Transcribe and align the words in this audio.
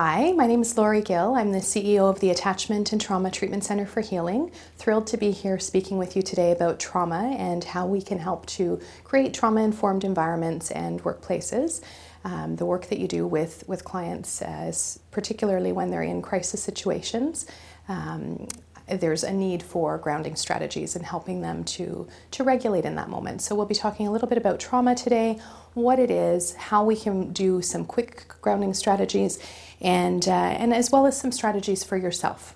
Hi, 0.00 0.30
my 0.30 0.46
name 0.46 0.62
is 0.62 0.78
Lori 0.78 1.02
Gill. 1.02 1.34
I'm 1.34 1.50
the 1.50 1.58
CEO 1.58 2.08
of 2.08 2.20
the 2.20 2.30
Attachment 2.30 2.92
and 2.92 3.00
Trauma 3.00 3.32
Treatment 3.32 3.64
Center 3.64 3.84
for 3.84 4.00
Healing. 4.00 4.52
Thrilled 4.76 5.08
to 5.08 5.16
be 5.16 5.32
here 5.32 5.58
speaking 5.58 5.98
with 5.98 6.14
you 6.14 6.22
today 6.22 6.52
about 6.52 6.78
trauma 6.78 7.34
and 7.36 7.64
how 7.64 7.84
we 7.84 8.00
can 8.00 8.20
help 8.20 8.46
to 8.46 8.80
create 9.02 9.34
trauma 9.34 9.60
informed 9.62 10.04
environments 10.04 10.70
and 10.70 11.02
workplaces. 11.02 11.82
Um, 12.22 12.54
the 12.54 12.64
work 12.64 12.86
that 12.90 13.00
you 13.00 13.08
do 13.08 13.26
with, 13.26 13.64
with 13.66 13.82
clients, 13.82 14.40
as 14.40 15.00
particularly 15.10 15.72
when 15.72 15.90
they're 15.90 16.02
in 16.02 16.22
crisis 16.22 16.62
situations, 16.62 17.46
um, 17.88 18.46
there's 18.90 19.24
a 19.24 19.32
need 19.32 19.62
for 19.62 19.98
grounding 19.98 20.36
strategies 20.36 20.96
and 20.96 21.04
helping 21.04 21.40
them 21.40 21.64
to, 21.64 22.08
to 22.32 22.44
regulate 22.44 22.84
in 22.84 22.94
that 22.96 23.08
moment. 23.08 23.42
So, 23.42 23.54
we'll 23.54 23.66
be 23.66 23.74
talking 23.74 24.06
a 24.06 24.12
little 24.12 24.28
bit 24.28 24.38
about 24.38 24.60
trauma 24.60 24.94
today, 24.94 25.38
what 25.74 25.98
it 25.98 26.10
is, 26.10 26.54
how 26.54 26.84
we 26.84 26.96
can 26.96 27.32
do 27.32 27.62
some 27.62 27.84
quick 27.84 28.28
grounding 28.40 28.74
strategies, 28.74 29.38
and, 29.80 30.26
uh, 30.26 30.32
and 30.32 30.74
as 30.74 30.90
well 30.90 31.06
as 31.06 31.18
some 31.18 31.32
strategies 31.32 31.84
for 31.84 31.96
yourself. 31.96 32.54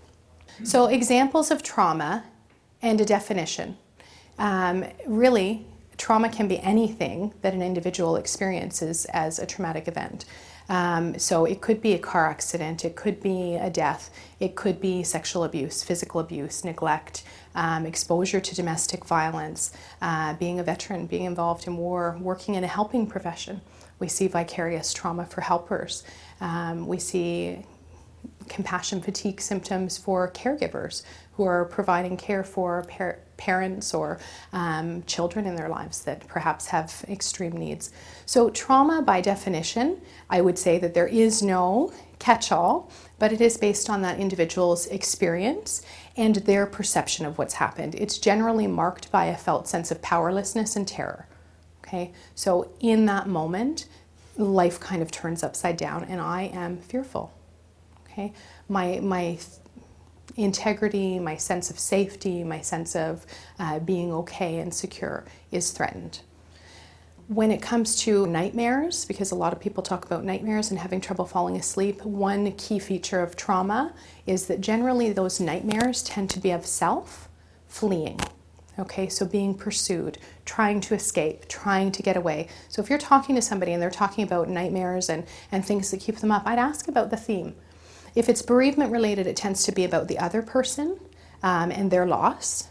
So, 0.64 0.86
examples 0.86 1.50
of 1.50 1.62
trauma 1.62 2.24
and 2.82 3.00
a 3.00 3.04
definition. 3.04 3.76
Um, 4.38 4.84
really, 5.06 5.66
trauma 5.96 6.28
can 6.28 6.48
be 6.48 6.58
anything 6.60 7.32
that 7.42 7.54
an 7.54 7.62
individual 7.62 8.16
experiences 8.16 9.04
as 9.06 9.38
a 9.38 9.46
traumatic 9.46 9.88
event. 9.88 10.24
Um, 10.68 11.18
so 11.18 11.44
it 11.44 11.60
could 11.60 11.80
be 11.80 11.94
a 11.94 11.98
car 11.98 12.26
accident, 12.28 12.84
it 12.84 12.96
could 12.96 13.20
be 13.20 13.56
a 13.56 13.70
death, 13.70 14.10
it 14.40 14.54
could 14.54 14.80
be 14.80 15.02
sexual 15.02 15.44
abuse, 15.44 15.82
physical 15.82 16.20
abuse, 16.20 16.64
neglect, 16.64 17.24
um, 17.54 17.84
exposure 17.86 18.40
to 18.40 18.54
domestic 18.54 19.04
violence, 19.04 19.72
uh, 20.00 20.34
being 20.34 20.60
a 20.60 20.62
veteran, 20.62 21.06
being 21.06 21.24
involved 21.24 21.66
in 21.66 21.76
war, 21.76 22.16
working 22.20 22.54
in 22.54 22.64
a 22.64 22.68
helping 22.68 23.06
profession. 23.06 23.60
We 23.98 24.08
see 24.08 24.28
vicarious 24.28 24.92
trauma 24.92 25.26
for 25.26 25.40
helpers. 25.42 26.04
Um, 26.40 26.86
we 26.86 26.98
see 26.98 27.64
compassion 28.48 29.00
fatigue 29.00 29.40
symptoms 29.40 29.98
for 29.98 30.30
caregivers 30.30 31.02
who 31.34 31.44
are 31.44 31.64
providing 31.64 32.16
care 32.16 32.44
for 32.44 32.84
par- 32.88 33.18
parents 33.36 33.92
or 33.92 34.18
um, 34.52 35.02
children 35.04 35.46
in 35.46 35.56
their 35.56 35.68
lives 35.68 36.02
that 36.02 36.26
perhaps 36.28 36.66
have 36.66 37.04
extreme 37.08 37.52
needs. 37.52 37.90
So, 38.26 38.50
trauma, 38.50 39.02
by 39.02 39.20
definition, 39.20 40.00
I 40.30 40.40
would 40.40 40.58
say 40.58 40.78
that 40.78 40.94
there 40.94 41.08
is 41.08 41.42
no 41.42 41.92
catch 42.18 42.52
all, 42.52 42.90
but 43.18 43.32
it 43.32 43.40
is 43.40 43.56
based 43.56 43.90
on 43.90 44.02
that 44.02 44.20
individual's 44.20 44.86
experience 44.86 45.82
and 46.16 46.36
their 46.36 46.66
perception 46.66 47.26
of 47.26 47.36
what's 47.36 47.54
happened. 47.54 47.96
It's 47.96 48.18
generally 48.18 48.68
marked 48.68 49.10
by 49.10 49.26
a 49.26 49.36
felt 49.36 49.66
sense 49.66 49.90
of 49.90 50.00
powerlessness 50.02 50.76
and 50.76 50.86
terror. 50.86 51.26
Okay, 51.84 52.12
so 52.34 52.70
in 52.80 53.06
that 53.06 53.26
moment, 53.26 53.86
life 54.36 54.78
kind 54.78 55.02
of 55.02 55.10
turns 55.10 55.42
upside 55.42 55.76
down 55.76 56.04
and 56.04 56.20
I 56.20 56.42
am 56.54 56.78
fearful. 56.78 57.32
Okay, 58.06 58.32
my, 58.68 59.00
my 59.00 59.38
integrity, 60.36 61.18
my 61.18 61.36
sense 61.36 61.70
of 61.70 61.78
safety, 61.78 62.44
my 62.44 62.60
sense 62.60 62.96
of 62.96 63.26
uh, 63.58 63.78
being 63.80 64.12
okay 64.12 64.58
and 64.58 64.72
secure 64.72 65.24
is 65.50 65.70
threatened. 65.70 66.20
When 67.28 67.50
it 67.50 67.62
comes 67.62 67.96
to 68.02 68.26
nightmares, 68.26 69.04
because 69.04 69.30
a 69.30 69.34
lot 69.34 69.52
of 69.52 69.60
people 69.60 69.82
talk 69.82 70.04
about 70.04 70.24
nightmares 70.24 70.70
and 70.70 70.78
having 70.78 71.00
trouble 71.00 71.24
falling 71.24 71.56
asleep, 71.56 72.04
one 72.04 72.52
key 72.52 72.78
feature 72.78 73.20
of 73.20 73.36
trauma 73.36 73.94
is 74.26 74.46
that 74.46 74.60
generally 74.60 75.12
those 75.12 75.40
nightmares 75.40 76.02
tend 76.02 76.30
to 76.30 76.40
be 76.40 76.50
of 76.50 76.66
self 76.66 77.28
fleeing. 77.68 78.20
Okay, 78.78 79.08
so 79.08 79.26
being 79.26 79.54
pursued, 79.54 80.18
trying 80.46 80.80
to 80.80 80.94
escape, 80.94 81.46
trying 81.46 81.92
to 81.92 82.02
get 82.02 82.16
away. 82.16 82.48
So 82.68 82.82
if 82.82 82.88
you're 82.88 82.98
talking 82.98 83.34
to 83.36 83.42
somebody 83.42 83.72
and 83.72 83.82
they're 83.82 83.90
talking 83.90 84.24
about 84.24 84.48
nightmares 84.48 85.10
and, 85.10 85.24
and 85.50 85.64
things 85.64 85.90
that 85.90 86.00
keep 86.00 86.16
them 86.16 86.32
up, 86.32 86.42
I'd 86.46 86.58
ask 86.58 86.88
about 86.88 87.10
the 87.10 87.16
theme. 87.16 87.54
If 88.14 88.28
it's 88.28 88.42
bereavement 88.42 88.92
related, 88.92 89.26
it 89.26 89.36
tends 89.36 89.64
to 89.64 89.72
be 89.72 89.84
about 89.84 90.08
the 90.08 90.18
other 90.18 90.42
person 90.42 90.98
um, 91.42 91.70
and 91.70 91.90
their 91.90 92.06
loss. 92.06 92.68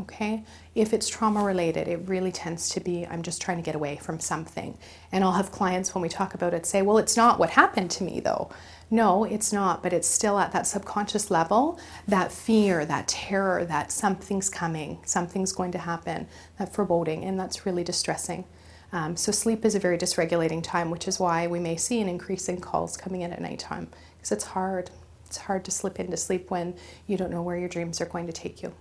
Okay. 0.00 0.44
If 0.74 0.94
it's 0.94 1.08
trauma 1.08 1.44
related, 1.44 1.86
it 1.86 2.08
really 2.08 2.32
tends 2.32 2.70
to 2.70 2.80
be 2.80 3.06
I'm 3.06 3.22
just 3.22 3.42
trying 3.42 3.58
to 3.58 3.62
get 3.62 3.74
away 3.74 3.96
from 3.96 4.18
something. 4.18 4.78
And 5.12 5.22
I'll 5.22 5.32
have 5.32 5.52
clients 5.52 5.94
when 5.94 6.00
we 6.00 6.08
talk 6.08 6.32
about 6.32 6.54
it 6.54 6.64
say, 6.64 6.80
well, 6.80 6.96
it's 6.96 7.16
not 7.16 7.38
what 7.38 7.50
happened 7.50 7.90
to 7.92 8.04
me 8.04 8.20
though. 8.20 8.50
No, 8.90 9.24
it's 9.24 9.52
not, 9.52 9.82
but 9.82 9.92
it's 9.92 10.08
still 10.08 10.38
at 10.38 10.52
that 10.52 10.66
subconscious 10.66 11.30
level, 11.30 11.78
that 12.08 12.32
fear, 12.32 12.84
that 12.86 13.06
terror, 13.06 13.64
that 13.66 13.92
something's 13.92 14.48
coming, 14.48 14.98
something's 15.04 15.52
going 15.52 15.70
to 15.72 15.78
happen, 15.78 16.26
that 16.58 16.74
foreboding, 16.74 17.24
and 17.24 17.38
that's 17.38 17.64
really 17.66 17.84
distressing. 17.84 18.44
Um, 18.92 19.16
so, 19.16 19.30
sleep 19.30 19.64
is 19.64 19.76
a 19.76 19.78
very 19.78 19.96
dysregulating 19.96 20.60
time, 20.60 20.90
which 20.90 21.06
is 21.06 21.20
why 21.20 21.46
we 21.46 21.60
may 21.60 21.76
see 21.76 22.00
an 22.00 22.08
increase 22.08 22.48
in 22.48 22.60
calls 22.60 22.96
coming 22.96 23.20
in 23.20 23.32
at 23.32 23.40
nighttime 23.40 23.88
because 24.20 24.32
it's 24.32 24.44
hard. 24.44 24.90
It's 25.26 25.38
hard 25.38 25.64
to 25.64 25.70
slip 25.70 25.98
into 25.98 26.16
sleep 26.16 26.50
when 26.50 26.74
you 27.06 27.16
don't 27.16 27.30
know 27.30 27.42
where 27.42 27.56
your 27.56 27.68
dreams 27.68 28.00
are 28.00 28.06
going 28.06 28.26
to 28.26 28.32
take 28.32 28.62
you. 28.62 28.74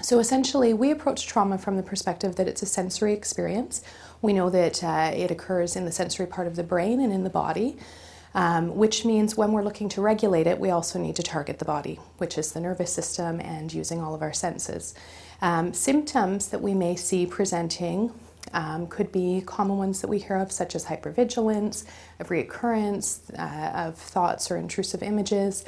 So 0.00 0.18
essentially, 0.18 0.72
we 0.72 0.90
approach 0.90 1.26
trauma 1.26 1.58
from 1.58 1.76
the 1.76 1.82
perspective 1.82 2.36
that 2.36 2.48
it's 2.48 2.62
a 2.62 2.66
sensory 2.66 3.12
experience. 3.12 3.82
We 4.20 4.32
know 4.32 4.48
that 4.50 4.82
uh, 4.82 5.12
it 5.14 5.30
occurs 5.30 5.76
in 5.76 5.84
the 5.84 5.92
sensory 5.92 6.26
part 6.26 6.46
of 6.46 6.56
the 6.56 6.62
brain 6.62 7.00
and 7.00 7.12
in 7.12 7.24
the 7.24 7.30
body, 7.30 7.76
um, 8.34 8.74
which 8.74 9.04
means 9.04 9.36
when 9.36 9.52
we're 9.52 9.62
looking 9.62 9.88
to 9.90 10.00
regulate 10.00 10.46
it, 10.46 10.58
we 10.58 10.70
also 10.70 10.98
need 10.98 11.16
to 11.16 11.22
target 11.22 11.58
the 11.58 11.64
body, 11.64 12.00
which 12.18 12.38
is 12.38 12.52
the 12.52 12.60
nervous 12.60 12.92
system 12.92 13.40
and 13.40 13.72
using 13.72 14.00
all 14.00 14.14
of 14.14 14.22
our 14.22 14.32
senses. 14.32 14.94
Um, 15.40 15.74
symptoms 15.74 16.48
that 16.48 16.62
we 16.62 16.72
may 16.72 16.96
see 16.96 17.26
presenting 17.26 18.12
um, 18.52 18.86
could 18.86 19.10
be 19.12 19.42
common 19.46 19.78
ones 19.78 20.00
that 20.00 20.08
we 20.08 20.18
hear 20.18 20.36
of, 20.36 20.52
such 20.52 20.74
as 20.74 20.86
hypervigilance, 20.86 21.84
of 22.20 22.28
reoccurrence 22.28 23.20
uh, 23.38 23.88
of 23.88 23.96
thoughts 23.96 24.50
or 24.50 24.56
intrusive 24.56 25.02
images. 25.02 25.64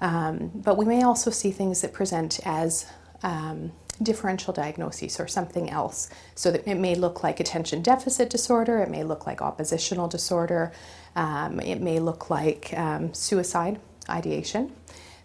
Um, 0.00 0.50
but 0.54 0.76
we 0.76 0.84
may 0.84 1.02
also 1.02 1.30
see 1.30 1.50
things 1.50 1.80
that 1.82 1.92
present 1.92 2.40
as 2.44 2.86
um, 3.22 3.72
differential 4.02 4.52
diagnoses 4.52 5.20
or 5.20 5.28
something 5.28 5.70
else. 5.70 6.10
So 6.34 6.50
that 6.50 6.66
it 6.66 6.76
may 6.76 6.94
look 6.94 7.22
like 7.22 7.40
attention 7.40 7.82
deficit 7.82 8.30
disorder, 8.30 8.78
it 8.78 8.90
may 8.90 9.04
look 9.04 9.26
like 9.26 9.40
oppositional 9.40 10.08
disorder, 10.08 10.72
um, 11.16 11.60
it 11.60 11.80
may 11.80 12.00
look 12.00 12.30
like 12.30 12.74
um, 12.76 13.14
suicide 13.14 13.80
ideation. 14.08 14.72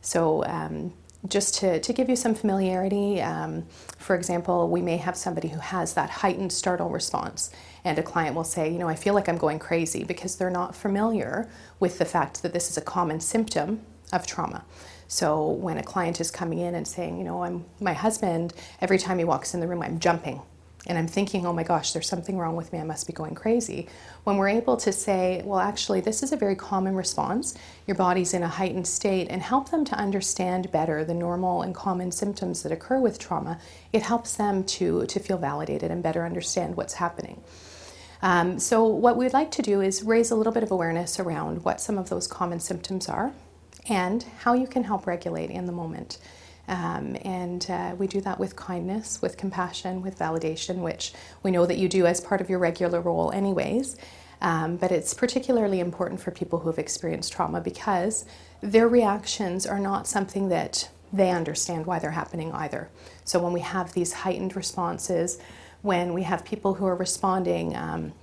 So 0.01 0.45
um, 0.45 0.93
just 1.27 1.55
to, 1.55 1.79
to 1.79 1.93
give 1.93 2.09
you 2.09 2.15
some 2.15 2.33
familiarity, 2.33 3.21
um, 3.21 3.65
for 3.97 4.15
example, 4.15 4.69
we 4.69 4.81
may 4.81 4.97
have 4.97 5.17
somebody 5.17 5.49
who 5.49 5.59
has 5.59 5.93
that 5.93 6.09
heightened 6.09 6.51
startle 6.51 6.89
response, 6.89 7.51
and 7.83 7.99
a 7.99 8.03
client 8.03 8.35
will 8.35 8.45
say, 8.45 8.71
You 8.71 8.79
know, 8.79 8.87
I 8.87 8.95
feel 8.95 9.13
like 9.13 9.27
I'm 9.27 9.37
going 9.37 9.59
crazy 9.59 10.03
because 10.03 10.37
they're 10.37 10.49
not 10.49 10.75
familiar 10.75 11.49
with 11.79 11.97
the 11.97 12.05
fact 12.05 12.41
that 12.43 12.53
this 12.53 12.69
is 12.69 12.77
a 12.77 12.81
common 12.81 13.19
symptom 13.19 13.81
of 14.13 14.25
trauma. 14.25 14.63
So 15.07 15.49
when 15.49 15.77
a 15.77 15.83
client 15.83 16.21
is 16.21 16.31
coming 16.31 16.59
in 16.59 16.75
and 16.75 16.87
saying, 16.87 17.17
You 17.17 17.25
know, 17.25 17.43
I'm 17.43 17.65
my 17.81 17.93
husband, 17.93 18.53
every 18.79 18.97
time 18.97 19.17
he 19.17 19.25
walks 19.25 19.53
in 19.53 19.59
the 19.59 19.67
room, 19.67 19.81
I'm 19.81 19.99
jumping 19.99 20.41
and 20.87 20.97
I'm 20.97 21.07
thinking, 21.07 21.45
oh 21.45 21.51
my 21.51 21.63
gosh, 21.63 21.91
there's 21.91 22.07
something 22.07 22.37
wrong 22.37 22.55
with 22.55 22.71
me, 22.71 22.79
I 22.79 22.83
must 22.83 23.05
be 23.05 23.13
going 23.13 23.35
crazy. 23.35 23.89
When 24.23 24.37
we're 24.37 24.49
able 24.49 24.77
to 24.77 24.93
say, 24.93 25.41
well, 25.43 25.59
actually, 25.59 25.99
this 25.99 26.23
is 26.23 26.31
a 26.31 26.37
very 26.37 26.55
common 26.55 26.95
response, 26.95 27.53
your 27.85 27.95
body's 27.95 28.33
in 28.33 28.43
a 28.43 28.47
heightened 28.47 28.87
state, 28.87 29.27
and 29.29 29.41
help 29.41 29.71
them 29.71 29.83
to 29.85 29.95
understand 29.95 30.71
better 30.71 31.03
the 31.03 31.13
normal 31.13 31.63
and 31.63 31.75
common 31.75 32.11
symptoms 32.11 32.63
that 32.63 32.71
occur 32.71 32.99
with 32.99 33.19
trauma, 33.19 33.59
it 33.91 34.03
helps 34.03 34.37
them 34.37 34.63
to, 34.63 35.05
to 35.07 35.19
feel 35.19 35.37
validated 35.37 35.91
and 35.91 36.01
better 36.01 36.25
understand 36.25 36.77
what's 36.77 36.93
happening. 36.93 37.41
Um, 38.21 38.59
so, 38.59 38.85
what 38.85 39.17
we'd 39.17 39.33
like 39.33 39.51
to 39.51 39.61
do 39.61 39.81
is 39.81 40.03
raise 40.03 40.31
a 40.31 40.35
little 40.35 40.51
bit 40.51 40.63
of 40.63 40.71
awareness 40.71 41.19
around 41.19 41.63
what 41.63 41.79
some 41.79 41.97
of 41.97 42.09
those 42.09 42.27
common 42.27 42.59
symptoms 42.59 43.07
are 43.07 43.33
and 43.87 44.23
how 44.39 44.53
you 44.53 44.67
can 44.67 44.83
help 44.83 45.07
regulate 45.07 45.49
in 45.49 45.65
the 45.65 45.71
moment. 45.71 46.17
Um, 46.69 47.17
and 47.25 47.69
uh, 47.69 47.95
we 47.97 48.07
do 48.07 48.21
that 48.21 48.39
with 48.39 48.55
kindness, 48.55 49.21
with 49.21 49.37
compassion, 49.37 50.01
with 50.01 50.17
validation, 50.17 50.77
which 50.77 51.13
we 51.41 51.51
know 51.51 51.65
that 51.65 51.77
you 51.77 51.89
do 51.89 52.05
as 52.05 52.21
part 52.21 52.41
of 52.41 52.49
your 52.49 52.59
regular 52.59 53.01
role, 53.01 53.31
anyways. 53.31 53.97
Um, 54.41 54.77
but 54.77 54.91
it's 54.91 55.13
particularly 55.13 55.79
important 55.79 56.21
for 56.21 56.31
people 56.31 56.59
who 56.59 56.69
have 56.69 56.79
experienced 56.79 57.33
trauma 57.33 57.59
because 57.59 58.25
their 58.61 58.87
reactions 58.87 59.65
are 59.65 59.79
not 59.79 60.07
something 60.07 60.49
that 60.49 60.89
they 61.11 61.31
understand 61.31 61.87
why 61.87 61.97
they're 61.97 62.11
happening 62.11 62.53
either. 62.53 62.89
So 63.25 63.39
when 63.39 63.51
we 63.51 63.61
have 63.61 63.93
these 63.93 64.13
heightened 64.13 64.55
responses, 64.55 65.39
when 65.81 66.13
we 66.13 66.23
have 66.23 66.45
people 66.45 66.75
who 66.75 66.85
are 66.85 66.95
responding. 66.95 67.75
Um, 67.75 68.13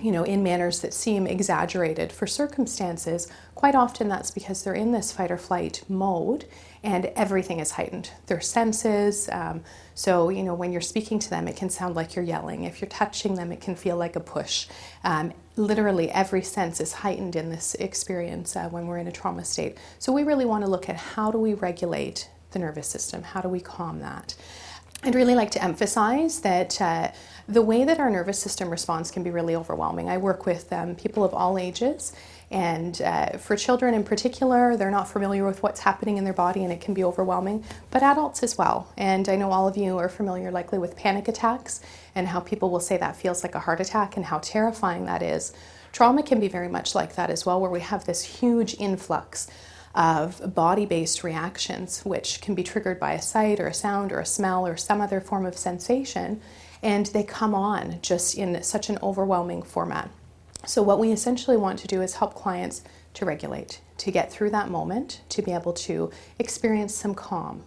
you 0.00 0.12
know, 0.12 0.22
in 0.22 0.42
manners 0.42 0.80
that 0.80 0.94
seem 0.94 1.26
exaggerated 1.26 2.12
for 2.12 2.26
circumstances, 2.26 3.28
quite 3.54 3.74
often 3.74 4.08
that's 4.08 4.30
because 4.30 4.62
they're 4.62 4.74
in 4.74 4.92
this 4.92 5.12
fight 5.12 5.30
or 5.30 5.38
flight 5.38 5.82
mode 5.88 6.44
and 6.82 7.06
everything 7.16 7.58
is 7.58 7.72
heightened. 7.72 8.10
Their 8.26 8.40
senses, 8.40 9.28
um, 9.32 9.62
so 9.94 10.28
you 10.28 10.42
know, 10.42 10.54
when 10.54 10.72
you're 10.72 10.80
speaking 10.80 11.18
to 11.18 11.30
them, 11.30 11.48
it 11.48 11.56
can 11.56 11.70
sound 11.70 11.96
like 11.96 12.14
you're 12.14 12.24
yelling. 12.24 12.64
If 12.64 12.80
you're 12.80 12.88
touching 12.88 13.34
them, 13.34 13.50
it 13.50 13.60
can 13.60 13.74
feel 13.74 13.96
like 13.96 14.14
a 14.14 14.20
push. 14.20 14.68
Um, 15.02 15.32
literally, 15.56 16.10
every 16.10 16.42
sense 16.42 16.80
is 16.80 16.92
heightened 16.92 17.34
in 17.34 17.50
this 17.50 17.74
experience 17.76 18.54
uh, 18.54 18.68
when 18.68 18.86
we're 18.86 18.98
in 18.98 19.08
a 19.08 19.12
trauma 19.12 19.44
state. 19.44 19.76
So 19.98 20.12
we 20.12 20.22
really 20.22 20.44
want 20.44 20.64
to 20.64 20.70
look 20.70 20.88
at 20.88 20.96
how 20.96 21.30
do 21.30 21.38
we 21.38 21.54
regulate 21.54 22.30
the 22.52 22.60
nervous 22.60 22.86
system? 22.86 23.22
How 23.22 23.40
do 23.40 23.48
we 23.48 23.60
calm 23.60 24.00
that? 24.00 24.34
I'd 25.04 25.14
really 25.14 25.36
like 25.36 25.52
to 25.52 25.62
emphasize 25.62 26.40
that 26.40 26.80
uh, 26.80 27.12
the 27.46 27.62
way 27.62 27.84
that 27.84 28.00
our 28.00 28.10
nervous 28.10 28.38
system 28.38 28.68
responds 28.68 29.12
can 29.12 29.22
be 29.22 29.30
really 29.30 29.54
overwhelming. 29.54 30.08
I 30.08 30.16
work 30.16 30.44
with 30.44 30.72
um, 30.72 30.96
people 30.96 31.22
of 31.22 31.32
all 31.32 31.56
ages, 31.56 32.12
and 32.50 33.00
uh, 33.02 33.38
for 33.38 33.56
children 33.56 33.94
in 33.94 34.02
particular, 34.02 34.76
they're 34.76 34.90
not 34.90 35.08
familiar 35.08 35.46
with 35.46 35.62
what's 35.62 35.80
happening 35.80 36.16
in 36.16 36.24
their 36.24 36.32
body 36.32 36.64
and 36.64 36.72
it 36.72 36.80
can 36.80 36.94
be 36.94 37.04
overwhelming, 37.04 37.62
but 37.90 38.02
adults 38.02 38.42
as 38.42 38.58
well. 38.58 38.92
And 38.96 39.28
I 39.28 39.36
know 39.36 39.52
all 39.52 39.68
of 39.68 39.76
you 39.76 39.98
are 39.98 40.08
familiar 40.08 40.50
likely 40.50 40.78
with 40.78 40.96
panic 40.96 41.28
attacks 41.28 41.80
and 42.14 42.26
how 42.26 42.40
people 42.40 42.68
will 42.70 42.80
say 42.80 42.96
that 42.96 43.16
feels 43.16 43.44
like 43.44 43.54
a 43.54 43.60
heart 43.60 43.80
attack 43.80 44.16
and 44.16 44.24
how 44.24 44.38
terrifying 44.38 45.04
that 45.04 45.22
is. 45.22 45.52
Trauma 45.92 46.22
can 46.22 46.40
be 46.40 46.48
very 46.48 46.68
much 46.68 46.94
like 46.94 47.14
that 47.14 47.30
as 47.30 47.46
well, 47.46 47.60
where 47.60 47.70
we 47.70 47.80
have 47.80 48.04
this 48.04 48.22
huge 48.22 48.74
influx 48.78 49.48
of 49.98 50.54
body 50.54 50.86
based 50.86 51.24
reactions, 51.24 52.04
which 52.04 52.40
can 52.40 52.54
be 52.54 52.62
triggered 52.62 53.00
by 53.00 53.12
a 53.12 53.20
sight 53.20 53.58
or 53.58 53.66
a 53.66 53.74
sound 53.74 54.12
or 54.12 54.20
a 54.20 54.26
smell 54.26 54.64
or 54.64 54.76
some 54.76 55.00
other 55.00 55.20
form 55.20 55.44
of 55.44 55.58
sensation, 55.58 56.40
and 56.82 57.06
they 57.06 57.24
come 57.24 57.52
on 57.52 57.98
just 58.00 58.38
in 58.38 58.62
such 58.62 58.88
an 58.88 58.98
overwhelming 59.02 59.60
format. 59.60 60.08
So, 60.64 60.82
what 60.82 61.00
we 61.00 61.10
essentially 61.10 61.56
want 61.56 61.80
to 61.80 61.88
do 61.88 62.00
is 62.00 62.14
help 62.14 62.34
clients 62.34 62.82
to 63.14 63.24
regulate, 63.24 63.80
to 63.98 64.12
get 64.12 64.30
through 64.30 64.50
that 64.50 64.70
moment, 64.70 65.20
to 65.30 65.42
be 65.42 65.52
able 65.52 65.72
to 65.72 66.12
experience 66.38 66.94
some 66.94 67.14
calm. 67.14 67.64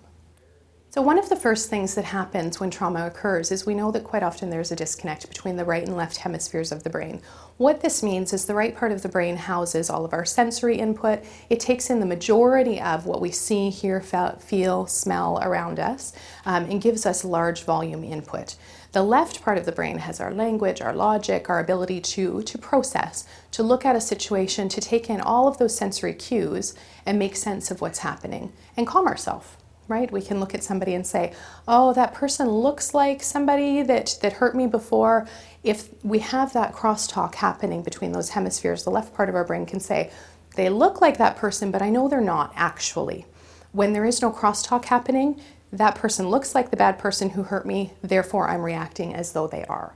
So, 0.93 1.01
one 1.01 1.17
of 1.17 1.29
the 1.29 1.37
first 1.37 1.69
things 1.69 1.95
that 1.95 2.03
happens 2.03 2.59
when 2.59 2.69
trauma 2.69 3.07
occurs 3.07 3.49
is 3.49 3.65
we 3.65 3.75
know 3.75 3.91
that 3.91 4.03
quite 4.03 4.23
often 4.23 4.49
there's 4.49 4.73
a 4.73 4.75
disconnect 4.75 5.29
between 5.29 5.55
the 5.55 5.63
right 5.63 5.87
and 5.87 5.95
left 5.95 6.17
hemispheres 6.17 6.69
of 6.69 6.83
the 6.83 6.89
brain. 6.89 7.21
What 7.55 7.79
this 7.79 8.03
means 8.03 8.33
is 8.33 8.43
the 8.43 8.55
right 8.55 8.75
part 8.75 8.91
of 8.91 9.01
the 9.01 9.07
brain 9.07 9.37
houses 9.37 9.89
all 9.89 10.03
of 10.03 10.11
our 10.11 10.25
sensory 10.25 10.79
input. 10.79 11.23
It 11.49 11.61
takes 11.61 11.89
in 11.89 12.01
the 12.01 12.05
majority 12.05 12.81
of 12.81 13.05
what 13.05 13.21
we 13.21 13.31
see, 13.31 13.69
hear, 13.69 14.01
feel, 14.01 14.85
smell 14.85 15.39
around 15.41 15.79
us, 15.79 16.11
um, 16.45 16.65
and 16.65 16.81
gives 16.81 17.05
us 17.05 17.23
large 17.23 17.63
volume 17.63 18.03
input. 18.03 18.57
The 18.91 19.01
left 19.01 19.41
part 19.41 19.57
of 19.57 19.65
the 19.65 19.71
brain 19.71 19.99
has 19.99 20.19
our 20.19 20.33
language, 20.33 20.81
our 20.81 20.93
logic, 20.93 21.49
our 21.49 21.61
ability 21.61 22.01
to, 22.01 22.41
to 22.41 22.57
process, 22.57 23.25
to 23.51 23.63
look 23.63 23.85
at 23.85 23.95
a 23.95 24.01
situation, 24.01 24.67
to 24.67 24.81
take 24.81 25.09
in 25.09 25.21
all 25.21 25.47
of 25.47 25.57
those 25.57 25.73
sensory 25.73 26.13
cues 26.13 26.75
and 27.05 27.17
make 27.17 27.37
sense 27.37 27.71
of 27.71 27.79
what's 27.79 27.99
happening 27.99 28.51
and 28.75 28.85
calm 28.85 29.07
ourselves. 29.07 29.55
Right? 29.87 30.11
We 30.11 30.21
can 30.21 30.39
look 30.39 30.55
at 30.55 30.63
somebody 30.63 30.93
and 30.93 31.05
say, 31.05 31.33
"Oh, 31.67 31.91
that 31.93 32.13
person 32.13 32.49
looks 32.49 32.93
like 32.93 33.21
somebody 33.21 33.81
that 33.83 34.17
that 34.21 34.33
hurt 34.33 34.55
me 34.55 34.67
before." 34.67 35.27
If 35.63 35.89
we 36.03 36.19
have 36.19 36.53
that 36.53 36.73
crosstalk 36.73 37.35
happening 37.35 37.81
between 37.81 38.13
those 38.13 38.29
hemispheres, 38.29 38.83
the 38.83 38.91
left 38.91 39.13
part 39.13 39.27
of 39.27 39.35
our 39.35 39.43
brain 39.43 39.65
can 39.65 39.79
say, 39.79 40.09
"They 40.55 40.69
look 40.69 41.01
like 41.01 41.17
that 41.17 41.35
person, 41.35 41.71
but 41.71 41.81
I 41.81 41.89
know 41.89 42.07
they're 42.07 42.21
not 42.21 42.53
actually." 42.55 43.25
When 43.73 43.93
there 43.93 44.05
is 44.05 44.21
no 44.21 44.31
crosstalk 44.31 44.85
happening, 44.85 45.39
that 45.71 45.95
person 45.95 46.29
looks 46.29 46.53
like 46.53 46.69
the 46.69 46.77
bad 46.77 46.97
person 46.97 47.31
who 47.31 47.43
hurt 47.43 47.65
me, 47.65 47.93
therefore 48.01 48.49
I'm 48.49 48.63
reacting 48.63 49.13
as 49.13 49.31
though 49.31 49.47
they 49.47 49.63
are. 49.65 49.93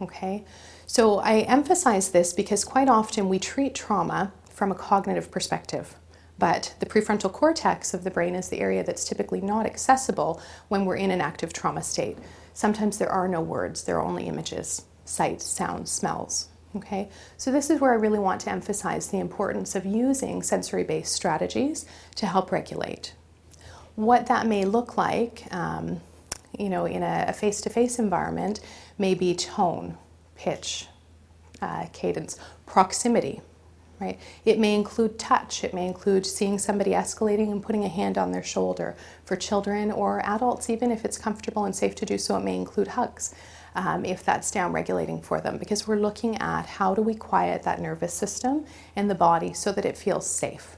Okay? 0.00 0.44
So 0.86 1.18
I 1.18 1.40
emphasize 1.40 2.10
this 2.10 2.32
because 2.32 2.64
quite 2.64 2.88
often 2.88 3.28
we 3.28 3.38
treat 3.38 3.74
trauma 3.74 4.32
from 4.48 4.72
a 4.72 4.74
cognitive 4.74 5.30
perspective. 5.30 5.96
But 6.38 6.74
the 6.78 6.86
prefrontal 6.86 7.32
cortex 7.32 7.94
of 7.94 8.04
the 8.04 8.10
brain 8.10 8.34
is 8.34 8.48
the 8.48 8.60
area 8.60 8.84
that's 8.84 9.04
typically 9.04 9.40
not 9.40 9.66
accessible 9.66 10.40
when 10.68 10.84
we're 10.84 10.96
in 10.96 11.10
an 11.10 11.20
active 11.20 11.52
trauma 11.52 11.82
state. 11.82 12.18
Sometimes 12.54 12.98
there 12.98 13.10
are 13.10 13.28
no 13.28 13.40
words, 13.40 13.84
there 13.84 13.96
are 13.98 14.04
only 14.04 14.26
images, 14.26 14.82
sights, 15.04 15.44
sounds, 15.44 15.90
smells. 15.90 16.48
Okay, 16.76 17.08
so 17.38 17.50
this 17.50 17.70
is 17.70 17.80
where 17.80 17.92
I 17.92 17.96
really 17.96 18.18
want 18.18 18.42
to 18.42 18.50
emphasize 18.50 19.08
the 19.08 19.20
importance 19.20 19.74
of 19.74 19.86
using 19.86 20.42
sensory 20.42 20.84
based 20.84 21.14
strategies 21.14 21.86
to 22.16 22.26
help 22.26 22.52
regulate 22.52 23.14
what 23.98 24.26
that 24.26 24.46
may 24.46 24.64
look 24.64 24.96
like, 24.96 25.52
um, 25.52 26.00
you 26.56 26.68
know, 26.68 26.86
in 26.86 27.02
a 27.02 27.32
face 27.32 27.60
to 27.60 27.68
face 27.68 27.98
environment, 27.98 28.60
may 28.96 29.12
be 29.12 29.34
tone, 29.34 29.98
pitch, 30.36 30.86
uh, 31.60 31.84
cadence, 31.92 32.38
proximity, 32.64 33.40
right? 34.00 34.18
It 34.44 34.58
may 34.58 34.74
include 34.74 35.18
touch, 35.18 35.64
it 35.64 35.74
may 35.74 35.86
include 35.86 36.26
seeing 36.26 36.58
somebody 36.58 36.92
escalating 36.92 37.50
and 37.52 37.62
putting 37.62 37.84
a 37.84 37.88
hand 37.88 38.18
on 38.18 38.32
their 38.32 38.42
shoulder. 38.42 38.96
For 39.24 39.36
children 39.36 39.90
or 39.90 40.24
adults, 40.24 40.70
even 40.70 40.90
if 40.90 41.04
it's 41.04 41.18
comfortable 41.18 41.64
and 41.64 41.74
safe 41.74 41.94
to 41.96 42.06
do 42.06 42.18
so, 42.18 42.36
it 42.36 42.44
may 42.44 42.56
include 42.56 42.88
hugs. 42.88 43.34
Um, 43.74 44.04
if 44.04 44.24
that's 44.24 44.50
down 44.50 44.72
regulating 44.72 45.20
for 45.22 45.40
them, 45.40 45.58
because 45.58 45.86
we're 45.86 46.00
looking 46.00 46.36
at 46.38 46.66
how 46.66 46.94
do 46.94 47.02
we 47.02 47.14
quiet 47.14 47.62
that 47.62 47.80
nervous 47.80 48.12
system 48.12 48.64
and 48.96 49.08
the 49.08 49.14
body 49.14 49.52
so 49.52 49.70
that 49.72 49.84
it 49.84 49.96
feels 49.96 50.28
safe. 50.28 50.76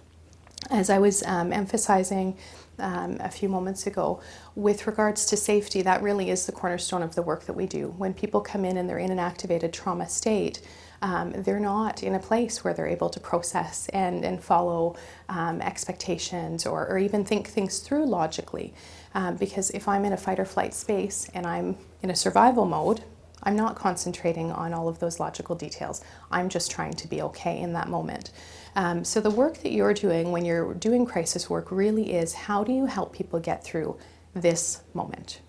As 0.71 0.91
I 0.91 0.99
was 0.99 1.23
um, 1.23 1.53
emphasizing 1.53 2.37
um, 2.81 3.19
a 3.21 3.31
few 3.31 3.49
moments 3.49 3.87
ago. 3.87 4.21
With 4.55 4.87
regards 4.87 5.27
to 5.27 5.37
safety, 5.37 5.83
that 5.83 6.03
really 6.03 6.31
is 6.31 6.47
the 6.47 6.53
cornerstone 6.53 7.03
of 7.03 7.15
the 7.15 7.23
work 7.23 7.45
that 7.45 7.53
we 7.53 7.67
do. 7.67 7.95
When 7.97 8.15
people 8.15 8.41
come 8.41 8.65
in 8.65 8.77
and 8.77 8.89
they're 8.89 8.99
in 8.99 9.11
an 9.11 9.19
activated 9.19 9.73
trauma 9.73 10.09
state, 10.09 10.61
um, 11.03 11.33
they're 11.33 11.61
not 11.61 12.03
in 12.03 12.15
a 12.15 12.19
place 12.19 12.63
where 12.63 12.75
they're 12.75 12.87
able 12.87 13.09
to 13.11 13.21
process 13.21 13.89
and, 13.91 14.25
and 14.25 14.43
follow 14.43 14.97
um, 15.29 15.61
expectations 15.63 16.67
or, 16.67 16.87
or 16.89 16.99
even 16.99 17.25
think 17.25 17.49
things 17.49 17.79
through 17.79 18.05
logically. 18.07 18.75
Um, 19.15 19.37
because 19.37 19.71
if 19.71 19.89
I'm 19.89 20.05
in 20.05 20.13
a 20.13 20.17
fight 20.17 20.39
or 20.39 20.45
flight 20.45 20.75
space 20.75 21.29
and 21.35 21.47
I'm 21.47 21.77
in 22.03 22.11
a 22.11 22.17
survival 22.17 22.65
mode, 22.65 23.03
I'm 23.43 23.57
not 23.57 23.77
concentrating 23.77 24.53
on 24.53 24.75
all 24.75 24.89
of 24.89 24.99
those 24.99 25.19
logical 25.19 25.57
details. 25.57 26.03
I'm 26.31 26.49
just 26.49 26.71
trying 26.71 26.93
to 26.95 27.09
be 27.09 27.23
okay 27.23 27.59
in 27.61 27.73
that 27.73 27.89
moment. 27.89 28.31
Um, 28.77 29.05
so, 29.05 29.21
the 29.21 29.31
work 29.31 29.59
that 29.63 29.73
you're 29.73 29.95
doing 29.95 30.31
when 30.31 30.45
you're 30.45 30.75
doing 30.75 31.07
crisis 31.07 31.49
work 31.51 31.73
really 31.73 32.13
is 32.13 32.35
how 32.35 32.63
do 32.63 32.73
you 32.73 32.87
help 32.87 33.13
people 33.13 33.41
get 33.41 33.65
through 33.65 33.99
this 34.35 34.83
moment? 34.95 35.41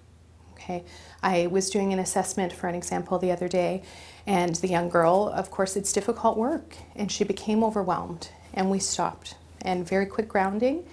Okay, 0.54 0.84
I 1.24 1.48
was 1.48 1.70
doing 1.70 1.94
an 1.94 2.00
assessment 2.00 2.52
for 2.52 2.68
an 2.68 2.76
example 2.76 3.20
the 3.20 3.32
other 3.32 3.48
day, 3.48 3.84
and 4.26 4.56
the 4.56 4.68
young 4.68 4.90
girl, 4.90 5.32
of 5.34 5.52
course, 5.52 5.76
it's 5.76 5.94
difficult 5.94 6.38
work, 6.38 6.76
and 6.96 7.12
she 7.12 7.24
became 7.24 7.64
overwhelmed, 7.64 8.30
and 8.54 8.72
we 8.72 8.80
stopped. 8.80 9.36
And 9.62 9.88
very 9.88 10.08
quick 10.08 10.28
grounding 10.28 10.84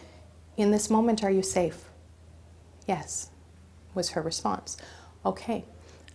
in 0.59 0.71
this 0.71 0.91
moment, 0.91 1.25
are 1.25 1.31
you 1.31 1.43
safe? 1.43 1.85
Yes, 2.87 3.31
was 3.95 4.11
her 4.11 4.23
response. 4.23 4.77
Okay, 5.25 5.65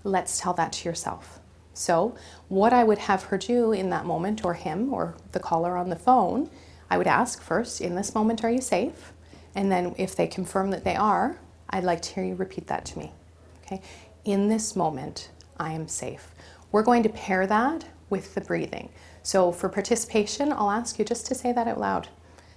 let's 0.04 0.40
tell 0.40 0.54
that 0.54 0.74
to 0.74 0.90
yourself. 0.90 1.40
So, 1.74 2.16
what 2.50 2.72
I 2.72 2.84
would 2.84 3.00
have 3.00 3.24
her 3.24 3.38
do 3.38 3.72
in 3.72 3.90
that 3.90 4.06
moment, 4.06 4.46
or 4.46 4.54
him, 4.54 4.94
or 4.94 5.16
the 5.32 5.40
caller 5.40 5.76
on 5.76 5.90
the 5.90 5.96
phone, 5.96 6.52
I 6.90 7.00
would 7.00 7.08
ask 7.08 7.42
first, 7.42 7.82
in 7.82 7.96
this 7.96 8.14
moment, 8.14 8.44
are 8.44 8.52
you 8.52 8.62
safe? 8.62 9.12
And 9.56 9.72
then, 9.72 9.96
if 9.98 10.16
they 10.16 10.28
confirm 10.28 10.70
that 10.70 10.84
they 10.84 10.96
are, 10.96 11.40
I'd 11.70 11.84
like 11.84 12.04
to 12.04 12.14
hear 12.14 12.24
you 12.24 12.36
repeat 12.36 12.68
that 12.68 12.86
to 12.86 13.00
me. 13.00 13.12
Okay? 13.66 13.82
In 14.26 14.50
this 14.50 14.76
moment, 14.76 15.30
I 15.58 15.72
am 15.74 15.88
safe. 15.88 16.34
We're 16.72 16.84
going 16.84 17.04
to 17.04 17.10
pair 17.10 17.46
that 17.48 17.86
with 18.10 18.36
the 18.36 18.42
breathing. 18.42 18.90
So, 19.24 19.52
for 19.52 19.70
participation, 19.70 20.52
I'll 20.52 20.72
ask 20.72 21.00
you 21.00 21.06
just 21.06 21.26
to 21.28 21.36
say 21.36 21.54
that 21.54 21.68
out 21.68 21.80
loud. 21.80 22.10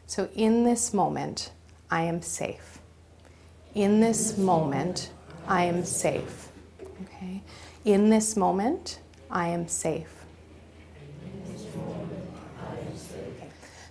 So, 0.07 0.29
in 0.35 0.65
this 0.65 0.93
moment, 0.93 1.51
I 1.91 2.03
am 2.03 2.23
safe. 2.23 2.81
In 3.75 4.01
this 4.01 4.37
moment, 4.37 5.11
I 5.47 5.65
am 5.65 5.85
safe. 5.85 6.49
Okay? 7.03 7.43
In 7.85 8.11
this 8.11 8.37
moment, 8.37 9.01
I 9.31 9.49
am 9.49 9.69
safe. 9.69 10.17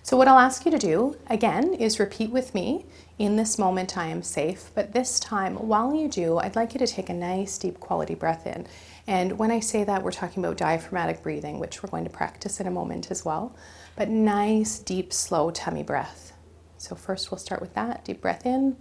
So, 0.02 0.16
what 0.16 0.28
I'll 0.28 0.38
ask 0.38 0.64
you 0.64 0.70
to 0.70 0.78
do 0.78 1.16
again 1.28 1.74
is 1.74 1.98
repeat 1.98 2.30
with 2.30 2.54
me 2.54 2.86
in 3.18 3.36
this 3.36 3.58
moment, 3.58 3.96
I 3.96 4.08
am 4.08 4.22
safe. 4.22 4.70
But 4.74 4.92
this 4.92 5.18
time, 5.18 5.56
while 5.56 5.94
you 5.94 6.08
do, 6.08 6.38
I'd 6.38 6.56
like 6.56 6.74
you 6.74 6.78
to 6.78 6.86
take 6.86 7.08
a 7.08 7.14
nice 7.14 7.56
deep 7.56 7.80
quality 7.80 8.14
breath 8.14 8.46
in. 8.46 8.66
And 9.06 9.38
when 9.38 9.50
I 9.50 9.60
say 9.60 9.84
that, 9.84 10.02
we're 10.02 10.12
talking 10.12 10.44
about 10.44 10.58
diaphragmatic 10.58 11.22
breathing, 11.22 11.58
which 11.58 11.82
we're 11.82 11.88
going 11.88 12.04
to 12.04 12.10
practice 12.10 12.60
in 12.60 12.66
a 12.66 12.70
moment 12.70 13.10
as 13.10 13.24
well. 13.24 13.56
But 13.94 14.10
nice, 14.10 14.78
deep, 14.78 15.12
slow 15.12 15.50
tummy 15.50 15.82
breath. 15.82 16.34
So, 16.76 16.94
first, 16.94 17.30
we'll 17.30 17.38
start 17.38 17.62
with 17.62 17.74
that 17.74 18.04
deep 18.04 18.20
breath 18.20 18.44
in, 18.44 18.76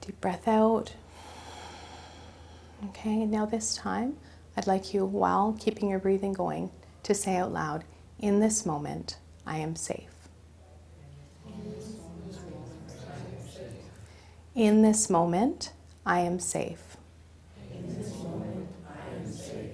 deep 0.00 0.20
breath 0.20 0.48
out. 0.48 0.94
Okay, 2.88 3.24
now 3.24 3.46
this 3.46 3.76
time, 3.76 4.16
I'd 4.56 4.66
like 4.66 4.92
you, 4.92 5.04
while 5.04 5.56
keeping 5.60 5.88
your 5.88 6.00
breathing 6.00 6.32
going, 6.32 6.70
to 7.04 7.14
say 7.14 7.36
out 7.36 7.52
loud, 7.52 7.84
In 8.18 8.40
this 8.40 8.66
moment, 8.66 9.18
I 9.46 9.58
am 9.58 9.76
safe. 9.76 10.11
In 14.54 14.82
this 14.82 15.08
moment, 15.08 15.72
I 16.04 16.20
am 16.20 16.38
safe. 16.38 16.96
Moment, 18.22 18.68
I 18.86 19.14
am 19.16 19.32
safe. 19.32 19.70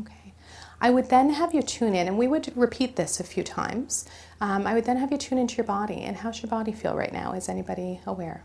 Okay. 0.00 0.32
I 0.80 0.90
would 0.90 1.08
then 1.08 1.30
have 1.30 1.52
you 1.52 1.62
tune 1.62 1.94
in, 1.94 2.06
and 2.06 2.16
we 2.16 2.28
would 2.28 2.52
repeat 2.56 2.96
this 2.96 3.18
a 3.18 3.24
few 3.24 3.42
times. 3.42 4.06
Um, 4.40 4.66
I 4.66 4.74
would 4.74 4.84
then 4.84 4.96
have 4.96 5.10
you 5.10 5.18
tune 5.18 5.38
into 5.38 5.56
your 5.56 5.66
body. 5.66 6.02
And 6.02 6.16
how's 6.16 6.40
your 6.42 6.50
body 6.50 6.72
feel 6.72 6.94
right 6.94 7.12
now? 7.12 7.32
Is 7.32 7.48
anybody 7.48 8.00
aware? 8.06 8.44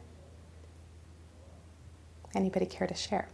Anybody 2.36 2.66
care 2.66 2.88
to 2.88 2.96
share? 2.96 3.30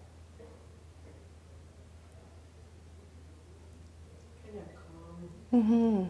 Mm-hmm. 5.54 6.06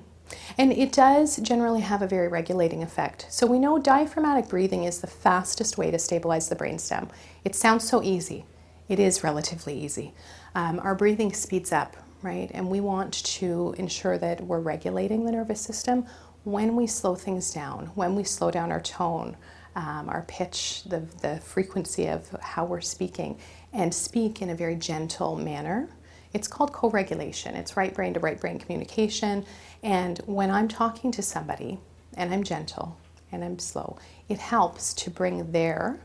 And 0.57 0.71
it 0.71 0.91
does 0.91 1.37
generally 1.37 1.81
have 1.81 2.01
a 2.01 2.07
very 2.07 2.27
regulating 2.27 2.83
effect. 2.83 3.27
So 3.29 3.45
we 3.45 3.59
know 3.59 3.79
diaphragmatic 3.79 4.49
breathing 4.49 4.83
is 4.83 4.99
the 4.99 5.07
fastest 5.07 5.77
way 5.77 5.91
to 5.91 5.99
stabilize 5.99 6.49
the 6.49 6.55
brainstem. 6.55 7.09
It 7.43 7.55
sounds 7.55 7.87
so 7.87 8.01
easy. 8.01 8.45
It 8.87 8.99
is 8.99 9.23
relatively 9.23 9.77
easy. 9.79 10.13
Um, 10.55 10.79
our 10.79 10.95
breathing 10.95 11.33
speeds 11.33 11.71
up, 11.71 11.97
right? 12.21 12.49
And 12.53 12.69
we 12.69 12.79
want 12.79 13.13
to 13.25 13.73
ensure 13.77 14.17
that 14.17 14.41
we're 14.41 14.59
regulating 14.59 15.25
the 15.25 15.31
nervous 15.31 15.61
system 15.61 16.05
when 16.43 16.75
we 16.75 16.87
slow 16.87 17.15
things 17.15 17.53
down, 17.53 17.87
when 17.95 18.15
we 18.15 18.23
slow 18.23 18.51
down 18.51 18.71
our 18.71 18.81
tone, 18.81 19.37
um, 19.75 20.09
our 20.09 20.23
pitch, 20.27 20.83
the, 20.85 20.99
the 21.21 21.37
frequency 21.39 22.07
of 22.07 22.29
how 22.41 22.65
we're 22.65 22.81
speaking, 22.81 23.39
and 23.71 23.93
speak 23.93 24.41
in 24.41 24.49
a 24.49 24.55
very 24.55 24.75
gentle 24.75 25.37
manner 25.37 25.89
it's 26.33 26.47
called 26.47 26.73
co 26.73 26.89
regulation, 26.89 27.55
it's 27.55 27.77
right 27.77 27.93
brain 27.93 28.13
to 28.15 28.19
right 28.19 28.39
brain 28.39 28.59
communication. 28.59 29.45
And 29.83 30.19
when 30.25 30.49
I'm 30.49 30.69
talking 30.69 31.11
to 31.11 31.21
somebody 31.21 31.77
and 32.15 32.33
I'm 32.33 32.43
gentle 32.43 32.97
and 33.31 33.43
I'm 33.43 33.59
slow, 33.59 33.97
it 34.29 34.39
helps 34.39 34.93
to 34.95 35.09
bring 35.09 35.51
their 35.51 35.99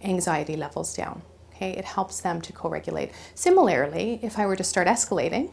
anxiety 0.00 0.56
levels 0.56 0.94
down. 0.94 1.22
Okay, 1.54 1.72
it 1.72 1.84
helps 1.84 2.20
them 2.20 2.40
to 2.42 2.52
co 2.52 2.68
regulate. 2.68 3.10
Similarly, 3.34 4.20
if 4.22 4.38
I 4.38 4.46
were 4.46 4.54
to 4.54 4.62
start 4.62 4.86
escalating, 4.86 5.50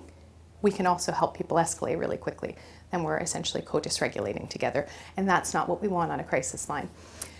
we 0.61 0.71
can 0.71 0.85
also 0.85 1.11
help 1.11 1.35
people 1.35 1.57
escalate 1.57 1.99
really 1.99 2.17
quickly. 2.17 2.55
Then 2.91 3.01
we're 3.01 3.17
essentially 3.17 3.63
co 3.63 3.79
dysregulating 3.79 4.47
together. 4.47 4.87
And 5.17 5.27
that's 5.27 5.53
not 5.53 5.67
what 5.67 5.81
we 5.81 5.87
want 5.87 6.11
on 6.11 6.19
a 6.19 6.23
crisis 6.23 6.69
line. 6.69 6.89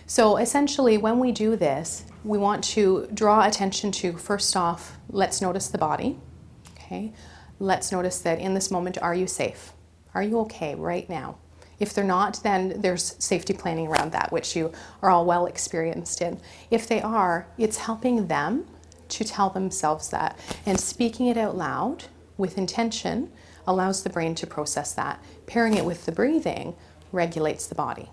So 0.06 0.36
essentially, 0.36 0.98
when 0.98 1.20
we 1.20 1.30
do 1.30 1.54
this, 1.54 2.04
we 2.24 2.38
want 2.38 2.64
to 2.64 3.08
draw 3.14 3.46
attention 3.46 3.92
to 3.92 4.16
first 4.16 4.56
off, 4.56 4.96
let's 5.10 5.40
notice 5.40 5.68
the 5.68 5.78
body. 5.78 6.18
Okay, 6.76 7.12
let's 7.60 7.92
notice 7.92 8.18
that 8.20 8.40
in 8.40 8.54
this 8.54 8.70
moment, 8.70 8.98
are 8.98 9.14
you 9.14 9.28
safe? 9.28 9.72
Are 10.16 10.22
you 10.22 10.40
okay 10.40 10.74
right 10.74 11.06
now? 11.10 11.36
If 11.78 11.92
they're 11.92 12.02
not, 12.02 12.42
then 12.42 12.80
there's 12.80 13.16
safety 13.22 13.52
planning 13.52 13.86
around 13.86 14.12
that, 14.12 14.32
which 14.32 14.56
you 14.56 14.72
are 15.02 15.10
all 15.10 15.26
well 15.26 15.44
experienced 15.44 16.22
in. 16.22 16.40
If 16.70 16.88
they 16.88 17.02
are, 17.02 17.46
it's 17.58 17.76
helping 17.76 18.28
them 18.28 18.66
to 19.10 19.24
tell 19.24 19.50
themselves 19.50 20.08
that. 20.08 20.38
And 20.64 20.80
speaking 20.80 21.26
it 21.26 21.36
out 21.36 21.54
loud 21.54 22.04
with 22.38 22.56
intention 22.56 23.30
allows 23.66 24.02
the 24.02 24.08
brain 24.08 24.34
to 24.36 24.46
process 24.46 24.94
that. 24.94 25.22
Pairing 25.46 25.74
it 25.74 25.84
with 25.84 26.06
the 26.06 26.12
breathing 26.12 26.74
regulates 27.12 27.66
the 27.66 27.74
body. 27.74 28.08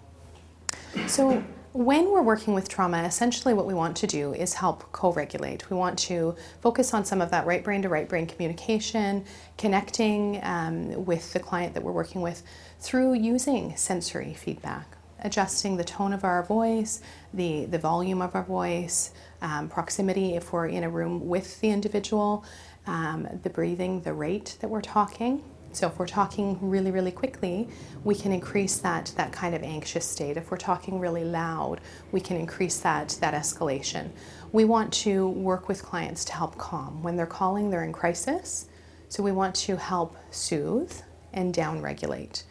So, 1.07 1.41
when 1.74 2.12
we're 2.12 2.22
working 2.22 2.53
with 2.53 2.70
trauma, 2.70 3.03
essentially 3.03 3.56
what 3.56 3.65
we 3.65 3.74
want 3.74 3.98
to 3.98 4.08
do 4.08 4.34
is 4.34 4.53
help 4.53 4.92
co 4.92 5.12
regulate. 5.12 5.70
We 5.72 5.75
want 5.75 5.98
to 6.00 6.36
focus 6.62 6.94
on 6.94 7.03
some 7.03 7.20
of 7.20 7.32
that 7.32 7.48
right 7.48 7.63
brain 7.63 7.82
to 7.82 7.89
right 7.89 8.08
brain 8.08 8.27
communication, 8.27 9.25
connecting 9.58 10.39
um, 10.44 11.03
with 11.03 11.34
the 11.34 11.39
client 11.39 11.74
that 11.74 11.82
we're 11.82 11.92
working 11.92 12.22
with 12.22 12.44
through 12.80 13.15
using 13.15 13.75
sensory 13.75 14.36
feedback, 14.36 14.86
adjusting 15.24 15.75
the 15.75 15.84
tone 15.84 16.13
of 16.13 16.24
our 16.24 16.44
voice, 16.44 17.01
the, 17.34 17.65
the 17.65 17.80
volume 17.80 18.22
of 18.22 18.36
our 18.36 18.44
voice, 18.44 19.12
um, 19.42 19.68
proximity 19.68 20.36
if 20.36 20.53
we're 20.53 20.68
in 20.68 20.84
a 20.84 20.89
room 20.89 21.27
with 21.27 21.60
the 21.60 21.72
individual, 21.72 22.46
um, 22.86 23.27
the 23.42 23.50
breathing, 23.50 24.01
the 24.01 24.13
rate 24.13 24.58
that 24.62 24.68
we're 24.68 24.82
talking. 24.82 25.42
So 25.74 25.88
if 25.88 25.98
we're 25.98 26.08
talking 26.08 26.58
really, 26.62 26.92
really 26.92 27.12
quickly, 27.12 27.68
we 28.03 28.13
can 28.15 28.32
increase 28.32 28.77
that, 28.77 29.12
that 29.18 29.32
kind 29.32 29.56
of 29.56 29.63
anxious 29.63 30.06
state. 30.06 30.38
If 30.38 30.51
we're 30.51 30.58
talking 30.58 31.00
really 31.00 31.24
loud, 31.24 31.82
we 32.12 32.22
can 32.22 32.38
increase 32.38 32.80
that, 32.82 33.18
that 33.22 33.34
escalation. 33.34 34.10
We 34.51 34.65
want 34.65 34.94
to 34.94 35.30
work 35.30 35.68
with 35.68 35.82
clients 35.82 36.24
to 36.25 36.34
help 36.34 36.58
calm. 36.58 37.01
When 37.01 37.15
they're 37.15 37.25
calling, 37.25 37.72
they're 37.72 37.84
in 37.84 37.92
crisis. 37.92 38.68
So 39.10 39.24
we 39.24 39.32
want 39.32 39.56
to 39.56 39.75
help 39.75 40.15
soothe 40.30 40.94
and 41.34 41.53
downregulate. 41.53 42.44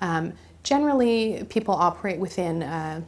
Um, 0.00 0.32
generally, 0.62 1.44
people 1.50 1.74
operate 1.74 2.18
within 2.18 2.62
a, 2.62 3.04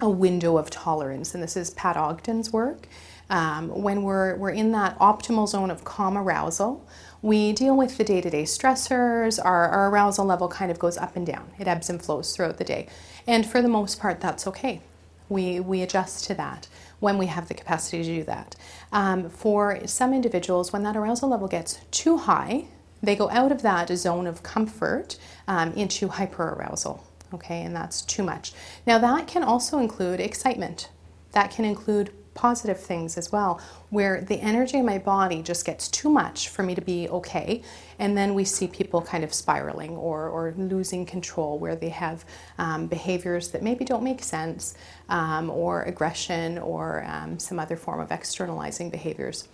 a 0.00 0.08
window 0.08 0.56
of 0.56 0.70
tolerance, 0.70 1.34
and 1.34 1.42
this 1.42 1.56
is 1.56 1.70
Pat 1.70 1.96
Ogden's 1.96 2.52
work. 2.52 2.88
Um, 3.30 3.68
when 3.68 4.02
we're, 4.02 4.36
we're 4.36 4.50
in 4.50 4.72
that 4.72 4.98
optimal 4.98 5.48
zone 5.48 5.70
of 5.70 5.84
calm 5.84 6.18
arousal, 6.18 6.86
we 7.22 7.52
deal 7.52 7.76
with 7.76 7.96
the 7.96 8.04
day 8.04 8.20
to 8.20 8.30
day 8.30 8.42
stressors. 8.42 9.42
Our, 9.42 9.68
our 9.68 9.88
arousal 9.88 10.24
level 10.24 10.48
kind 10.48 10.70
of 10.70 10.78
goes 10.78 10.98
up 10.98 11.16
and 11.16 11.26
down, 11.26 11.50
it 11.58 11.68
ebbs 11.68 11.88
and 11.88 12.02
flows 12.02 12.34
throughout 12.34 12.58
the 12.58 12.64
day. 12.64 12.88
And 13.26 13.46
for 13.46 13.62
the 13.62 13.68
most 13.68 14.00
part, 14.00 14.20
that's 14.20 14.46
okay. 14.48 14.80
We, 15.28 15.60
we 15.60 15.82
adjust 15.82 16.24
to 16.26 16.34
that 16.34 16.68
when 17.00 17.16
we 17.18 17.26
have 17.26 17.48
the 17.48 17.54
capacity 17.54 18.02
to 18.02 18.16
do 18.16 18.24
that. 18.24 18.54
Um, 18.92 19.30
for 19.30 19.86
some 19.86 20.12
individuals, 20.12 20.72
when 20.72 20.82
that 20.82 20.96
arousal 20.96 21.28
level 21.28 21.48
gets 21.48 21.80
too 21.90 22.18
high, 22.18 22.66
they 23.02 23.16
go 23.16 23.30
out 23.30 23.50
of 23.50 23.62
that 23.62 23.88
zone 23.96 24.26
of 24.26 24.42
comfort 24.42 25.18
um, 25.48 25.72
into 25.72 26.08
hyperarousal. 26.08 27.00
Okay, 27.34 27.62
and 27.62 27.74
that's 27.74 28.02
too 28.02 28.22
much. 28.22 28.52
Now, 28.86 28.98
that 28.98 29.26
can 29.26 29.42
also 29.42 29.78
include 29.78 30.20
excitement. 30.20 30.90
That 31.32 31.50
can 31.50 31.64
include 31.64 32.12
positive 32.34 32.80
things 32.80 33.18
as 33.18 33.30
well, 33.30 33.60
where 33.90 34.20
the 34.22 34.36
energy 34.36 34.78
in 34.78 34.86
my 34.86 34.98
body 34.98 35.42
just 35.42 35.64
gets 35.64 35.88
too 35.88 36.08
much 36.08 36.48
for 36.48 36.62
me 36.62 36.74
to 36.74 36.80
be 36.80 37.08
okay. 37.08 37.62
And 37.98 38.16
then 38.16 38.34
we 38.34 38.44
see 38.44 38.66
people 38.66 39.02
kind 39.02 39.22
of 39.22 39.32
spiraling 39.34 39.96
or, 39.96 40.28
or 40.28 40.54
losing 40.56 41.04
control, 41.06 41.58
where 41.58 41.76
they 41.76 41.90
have 41.90 42.24
um, 42.58 42.86
behaviors 42.86 43.50
that 43.50 43.62
maybe 43.62 43.84
don't 43.84 44.02
make 44.02 44.22
sense, 44.22 44.74
um, 45.08 45.50
or 45.50 45.82
aggression, 45.82 46.58
or 46.58 47.04
um, 47.06 47.38
some 47.38 47.58
other 47.58 47.76
form 47.76 48.00
of 48.00 48.10
externalizing 48.10 48.90
behaviors. 48.90 49.48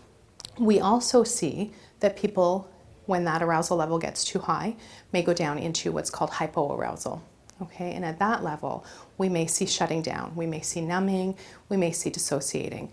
We 0.59 0.81
also 0.81 1.25
see 1.25 1.73
that 2.01 2.17
people, 2.17 2.71
when 3.07 3.25
that 3.25 3.43
arousal 3.43 3.77
level 3.77 3.99
gets 3.99 4.25
too 4.25 4.39
high, 4.39 4.77
may 5.13 5.23
go 5.23 5.35
down 5.35 5.59
into 5.59 5.93
what's 5.93 6.11
called 6.11 6.31
hypoarousal. 6.31 7.21
Okay, 7.61 7.93
and 7.93 8.05
at 8.05 8.21
that 8.21 8.45
level, 8.45 8.85
we 9.17 9.29
may 9.29 9.47
see 9.47 9.67
shutting 9.67 10.01
down, 10.01 10.35
we 10.37 10.47
may 10.47 10.61
see 10.61 10.81
numbing, 10.81 11.37
we 11.69 11.77
may 11.77 11.91
see 11.91 12.09
dissociating 12.09 12.93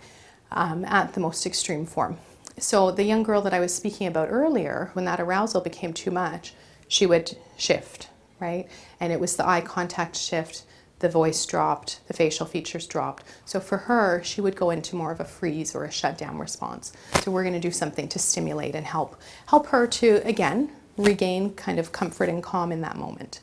um, 0.52 0.84
at 0.86 1.14
the 1.14 1.20
most 1.20 1.46
extreme 1.46 1.86
form. 1.86 2.18
So, 2.58 2.90
the 2.90 3.04
young 3.04 3.22
girl 3.22 3.42
that 3.42 3.54
I 3.54 3.60
was 3.60 3.76
speaking 3.76 4.08
about 4.08 4.30
earlier, 4.32 4.90
when 4.94 5.06
that 5.06 5.20
arousal 5.20 5.62
became 5.62 5.94
too 5.94 6.10
much, 6.10 6.54
she 6.88 7.06
would 7.06 7.38
shift, 7.58 8.08
right? 8.40 8.68
And 9.00 9.12
it 9.12 9.20
was 9.20 9.36
the 9.36 9.48
eye 9.48 9.62
contact 9.62 10.16
shift, 10.16 10.64
the 11.00 11.10
voice 11.10 11.46
dropped, 11.46 12.00
the 12.08 12.14
facial 12.14 12.46
features 12.46 12.88
dropped. 12.88 13.24
So, 13.44 13.60
for 13.60 13.78
her, 13.78 14.24
she 14.24 14.42
would 14.42 14.56
go 14.56 14.72
into 14.72 14.96
more 14.96 15.12
of 15.12 15.20
a 15.20 15.26
freeze 15.26 15.76
or 15.76 15.84
a 15.84 15.92
shutdown 15.92 16.40
response. 16.40 16.94
So, 17.22 17.30
we're 17.30 17.44
going 17.44 17.54
to 17.54 17.60
do 17.60 17.72
something 17.72 18.08
to 18.08 18.20
stimulate 18.20 18.74
and 18.74 18.86
help 18.86 19.20
help 19.48 19.68
her 19.68 19.86
to 19.86 20.26
again 20.26 20.72
regain 20.98 21.54
kind 21.54 21.78
of 21.78 21.92
comfort 21.92 22.30
and 22.30 22.42
calm 22.42 22.72
in 22.72 22.82
that 22.82 22.96
moment. 22.96 23.42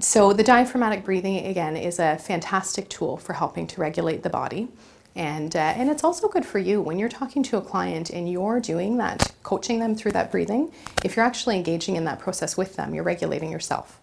So, 0.00 0.32
the 0.32 0.44
diaphragmatic 0.44 1.04
breathing, 1.04 1.46
again, 1.46 1.76
is 1.76 1.98
a 1.98 2.18
fantastic 2.18 2.88
tool 2.88 3.16
for 3.16 3.32
helping 3.32 3.66
to 3.68 3.80
regulate 3.80 4.22
the 4.22 4.30
body. 4.30 4.68
And, 5.16 5.56
uh, 5.56 5.58
and 5.58 5.90
it's 5.90 6.04
also 6.04 6.28
good 6.28 6.46
for 6.46 6.60
you 6.60 6.80
when 6.80 6.98
you're 6.98 7.08
talking 7.08 7.42
to 7.44 7.56
a 7.56 7.60
client 7.60 8.10
and 8.10 8.30
you're 8.30 8.60
doing 8.60 8.98
that, 8.98 9.32
coaching 9.42 9.80
them 9.80 9.96
through 9.96 10.12
that 10.12 10.30
breathing. 10.30 10.72
If 11.04 11.16
you're 11.16 11.24
actually 11.24 11.56
engaging 11.56 11.96
in 11.96 12.04
that 12.04 12.20
process 12.20 12.56
with 12.56 12.76
them, 12.76 12.94
you're 12.94 13.02
regulating 13.02 13.50
yourself. 13.50 14.00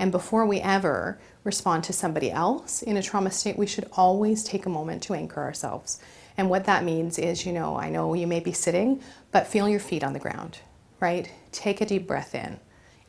And 0.00 0.10
before 0.10 0.44
we 0.44 0.60
ever 0.60 1.20
respond 1.44 1.84
to 1.84 1.92
somebody 1.92 2.32
else 2.32 2.82
in 2.82 2.96
a 2.96 3.02
trauma 3.02 3.30
state, 3.30 3.56
we 3.56 3.66
should 3.66 3.88
always 3.92 4.42
take 4.42 4.66
a 4.66 4.70
moment 4.70 5.04
to 5.04 5.14
anchor 5.14 5.40
ourselves. 5.40 6.00
And 6.36 6.50
what 6.50 6.64
that 6.64 6.82
means 6.82 7.18
is, 7.18 7.46
you 7.46 7.52
know, 7.52 7.76
I 7.76 7.90
know 7.90 8.14
you 8.14 8.26
may 8.26 8.40
be 8.40 8.52
sitting, 8.52 9.00
but 9.30 9.46
feel 9.46 9.68
your 9.68 9.80
feet 9.80 10.02
on 10.02 10.14
the 10.14 10.18
ground, 10.18 10.58
right? 10.98 11.30
Take 11.52 11.80
a 11.80 11.86
deep 11.86 12.08
breath 12.08 12.34
in 12.34 12.58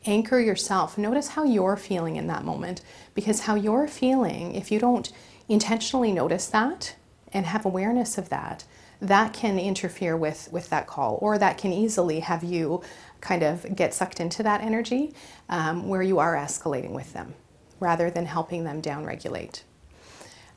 anchor 0.06 0.40
yourself. 0.40 0.96
Notice 0.96 1.28
how 1.28 1.44
you're 1.44 1.76
feeling 1.76 2.16
in 2.16 2.26
that 2.28 2.44
moment 2.44 2.80
because 3.14 3.40
how 3.40 3.54
you're 3.54 3.88
feeling, 3.88 4.54
if 4.54 4.70
you 4.70 4.78
don't 4.78 5.10
intentionally 5.48 6.12
notice 6.12 6.46
that 6.46 6.96
and 7.32 7.46
have 7.46 7.64
awareness 7.64 8.18
of 8.18 8.28
that, 8.30 8.64
that 9.00 9.32
can 9.32 9.58
interfere 9.58 10.16
with, 10.16 10.48
with 10.52 10.68
that 10.70 10.86
call 10.86 11.18
or 11.22 11.38
that 11.38 11.58
can 11.58 11.72
easily 11.72 12.20
have 12.20 12.44
you 12.44 12.82
kind 13.20 13.42
of 13.42 13.74
get 13.74 13.94
sucked 13.94 14.20
into 14.20 14.42
that 14.42 14.60
energy 14.60 15.14
um, 15.48 15.88
where 15.88 16.02
you 16.02 16.18
are 16.18 16.34
escalating 16.34 16.92
with 16.92 17.12
them 17.12 17.34
rather 17.78 18.10
than 18.10 18.26
helping 18.26 18.64
them 18.64 18.80
down 18.80 19.04
regulate. 19.04 19.64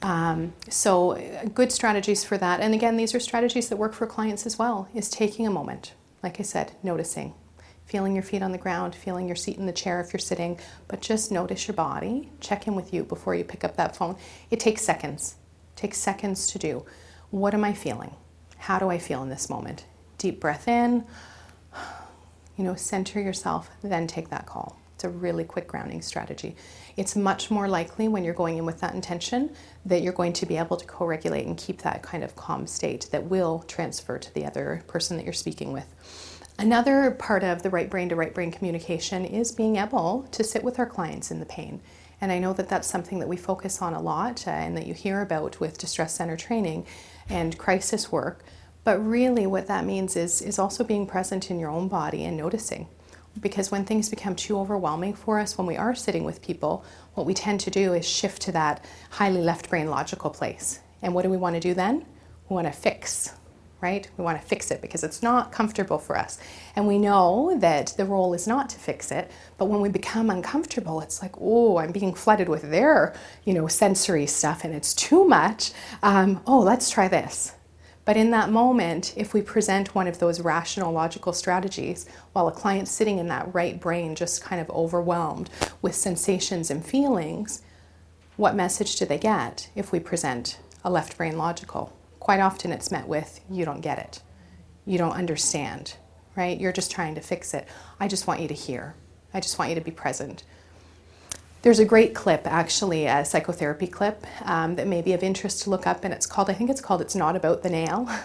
Um, 0.02 0.54
so 0.70 1.18
good 1.54 1.72
strategies 1.72 2.26
for 2.26 2.38
that 2.38 2.60
and 2.60 2.74
again 2.74 2.98
these 2.98 3.16
are 3.16 3.22
strategies 3.22 3.70
that 3.70 3.78
work 3.78 3.94
for 3.94 4.06
clients 4.06 4.46
as 4.46 4.60
well 4.60 4.90
is 4.94 5.10
taking 5.10 5.48
a 5.48 5.50
moment 5.50 5.94
like 6.22 6.42
i 6.42 6.44
said 6.44 6.74
noticing 6.84 7.34
feeling 7.94 8.16
your 8.16 8.24
feet 8.24 8.42
on 8.42 8.52
the 8.52 8.58
ground, 8.58 8.96
feeling 8.96 9.28
your 9.28 9.36
seat 9.36 9.56
in 9.58 9.68
the 9.68 9.72
chair 9.72 10.02
if 10.02 10.12
you're 10.12 10.20
sitting, 10.20 10.60
but 10.88 11.00
just 11.00 11.32
notice 11.32 11.68
your 11.68 11.76
body. 11.76 12.28
Check 12.40 12.66
in 12.66 12.74
with 12.74 12.92
you 12.92 13.04
before 13.04 13.36
you 13.36 13.44
pick 13.44 13.64
up 13.64 13.78
that 13.78 13.96
phone. 13.96 14.18
It 14.50 14.60
takes 14.60 14.82
seconds. 14.82 15.36
It 15.76 15.78
takes 15.78 16.00
seconds 16.00 16.48
to 16.54 16.58
do. 16.58 16.88
What 17.30 17.54
am 17.54 17.64
I 17.64 17.74
feeling? 17.74 18.16
How 18.58 18.80
do 18.80 18.90
I 18.90 18.98
feel 18.98 19.22
in 19.22 19.30
this 19.30 19.48
moment? 19.48 19.86
Deep 20.18 20.40
breath 20.40 20.68
in, 20.68 21.06
You 22.58 22.64
know, 22.64 22.74
center 22.74 23.22
yourself, 23.22 23.70
then 23.84 24.08
take 24.08 24.30
that 24.30 24.48
call. 24.48 24.80
It's 24.96 25.04
a 25.04 25.10
really 25.10 25.44
quick 25.44 25.68
grounding 25.68 26.02
strategy. 26.02 26.56
It's 26.98 27.16
much 27.16 27.52
more 27.52 27.68
likely 27.68 28.08
when 28.08 28.24
you're 28.24 28.34
going 28.34 28.58
in 28.58 28.66
with 28.66 28.80
that 28.80 28.96
intention 28.96 29.56
that 29.86 30.02
you're 30.02 30.14
going 30.14 30.34
to 30.34 30.46
be 30.48 30.58
able 30.58 30.78
to 30.78 30.86
co 30.86 31.06
regulate 31.06 31.46
and 31.46 31.58
keep 31.58 31.84
that 31.84 32.02
kind 32.02 32.24
of 32.24 32.36
calm 32.36 32.66
state 32.66 33.10
that 33.12 33.26
will 33.26 33.60
transfer 33.68 34.18
to 34.18 34.34
the 34.34 34.46
other 34.46 34.84
person 34.88 35.18
that 35.18 35.24
you're 35.26 35.34
speaking 35.34 35.74
with. 35.74 36.33
Another 36.60 37.12
part 37.12 37.44
of 37.44 37.64
the 37.64 37.70
right 37.70 37.90
brain 37.90 38.10
to 38.10 38.16
right 38.16 38.34
brain 38.34 38.52
communication 38.52 39.26
is 39.26 39.52
being 39.52 39.78
able 39.78 40.28
to 40.32 40.44
sit 40.44 40.64
with 40.64 40.78
our 40.78 40.86
clients 40.86 41.32
in 41.32 41.40
the 41.40 41.46
pain. 41.46 41.82
And 42.22 42.32
I 42.32 42.40
know 42.40 42.54
that 42.54 42.70
that's 42.70 42.88
something 42.88 43.20
that 43.20 43.28
we 43.28 43.36
focus 43.36 43.82
on 43.82 43.94
a 43.94 44.02
lot 44.02 44.48
uh, 44.48 44.52
and 44.52 44.78
that 44.78 44.86
you 44.86 44.94
hear 44.94 45.22
about 45.22 45.60
with 45.60 45.78
distress 45.78 46.16
center 46.16 46.38
training 46.38 46.86
and 47.28 47.58
crisis 47.58 48.12
work. 48.12 48.44
But 48.84 49.06
really, 49.06 49.48
what 49.48 49.68
that 49.68 49.86
means 49.86 50.16
is, 50.16 50.42
is 50.42 50.60
also 50.60 50.84
being 50.84 51.08
present 51.08 51.50
in 51.50 51.60
your 51.60 51.70
own 51.70 51.88
body 51.88 52.24
and 52.24 52.38
noticing. 52.38 52.88
Because 53.42 53.72
when 53.72 53.84
things 53.84 54.10
become 54.10 54.36
too 54.36 54.58
overwhelming 54.60 55.16
for 55.16 55.40
us, 55.40 55.58
when 55.58 55.66
we 55.66 55.76
are 55.76 55.96
sitting 55.96 56.24
with 56.24 56.42
people, 56.42 56.86
what 57.16 57.26
we 57.26 57.34
tend 57.34 57.60
to 57.62 57.72
do 57.72 57.94
is 57.94 58.08
shift 58.08 58.42
to 58.44 58.52
that 58.52 58.86
highly 59.10 59.42
left 59.42 59.70
brain 59.70 59.90
logical 59.90 60.30
place. 60.30 60.80
And 61.02 61.16
what 61.16 61.24
do 61.24 61.30
we 61.30 61.38
want 61.38 61.56
to 61.56 61.60
do 61.60 61.74
then? 61.74 62.06
We 62.48 62.54
want 62.54 62.68
to 62.68 62.74
fix, 62.74 63.34
right? 63.84 64.10
We 64.18 64.24
want 64.24 64.42
to 64.42 64.48
fix 64.48 64.72
it 64.72 64.82
because 64.82 65.04
it's 65.04 65.22
not 65.22 65.52
comfortable 65.52 66.00
for 66.00 66.18
us. 66.18 66.40
And 66.76 66.88
we 66.88 66.98
know 66.98 67.56
that 67.60 67.94
the 67.98 68.06
role 68.06 68.34
is 68.34 68.48
not 68.48 68.70
to 68.70 68.80
fix 68.80 69.12
it, 69.12 69.30
but 69.58 69.66
when 69.66 69.82
we 69.82 69.90
become 69.90 70.30
uncomfortable, 70.30 71.02
it's 71.02 71.22
like, 71.22 71.34
oh, 71.40 71.78
I'm 71.78 71.92
being 71.92 72.14
flooded 72.14 72.48
with 72.48 72.72
their, 72.72 73.14
you 73.44 73.54
know, 73.54 73.68
sensory 73.68 74.26
stuff 74.26 74.64
and 74.64 74.74
it's 74.74 74.94
too 74.94 75.26
much. 75.26 75.74
Um, 76.02 76.42
oh, 76.48 76.60
let's 76.60 76.90
try 76.90 77.10
this. 77.10 77.54
But 78.06 78.18
in 78.18 78.32
that 78.32 78.50
moment, 78.50 79.14
if 79.18 79.34
we 79.34 79.42
present 79.42 79.94
one 79.94 80.08
of 80.08 80.20
those 80.20 80.42
rational, 80.42 80.92
logical 80.92 81.34
strategies 81.34 82.06
while 82.32 82.48
a 82.48 82.52
client's 82.52 82.92
sitting 82.92 83.18
in 83.18 83.28
that 83.28 83.54
right 83.54 83.80
brain, 83.80 84.16
just 84.16 84.42
kind 84.42 84.62
of 84.62 84.70
overwhelmed 84.70 85.50
with 85.82 85.96
sensations 85.96 86.72
and 86.72 86.86
feelings, 86.86 87.62
what 88.38 88.56
message 88.56 88.96
do 88.96 89.06
they 89.06 89.18
get 89.18 89.70
if 89.76 89.92
we 89.92 90.00
present 90.00 90.58
a 90.84 90.90
left 90.90 91.18
brain 91.18 91.38
logical? 91.38 91.94
Quite 92.24 92.40
often 92.40 92.72
it's 92.72 92.90
met 92.90 93.06
with, 93.06 93.42
you 93.50 93.66
don't 93.66 93.82
get 93.82 94.00
it. 94.00 94.22
You 94.86 94.98
don't 94.98 95.12
understand, 95.12 95.98
right? 96.38 96.58
You're 96.58 96.72
just 96.72 96.90
trying 96.90 97.16
to 97.16 97.22
fix 97.22 97.54
it. 97.54 97.68
I 98.00 98.08
just 98.08 98.28
want 98.28 98.40
you 98.40 98.48
to 98.48 98.54
hear. 98.54 98.96
I 99.34 99.42
just 99.42 99.60
want 99.60 99.72
you 99.72 99.76
to 99.76 99.82
be 99.82 99.92
present. 99.92 100.46
There's 101.64 101.80
a 101.80 101.86
great 101.86 102.16
clip, 102.16 102.48
actually, 102.48 103.08
a 103.08 103.26
psychotherapy 103.26 103.88
clip 103.88 104.26
um, 104.44 104.78
that 104.78 104.88
may 104.88 105.02
be 105.02 105.12
of 105.12 105.22
interest 105.22 105.64
to 105.64 105.70
look 105.70 105.86
up, 105.86 106.06
and 106.06 106.14
it's 106.14 106.26
called, 106.26 106.50
I 106.50 106.54
think 106.54 106.70
it's 106.70 106.80
called 106.80 107.02
It's 107.02 107.14
Not 107.14 107.36
About 107.36 107.62
the 107.62 107.70
Nail. 107.70 108.10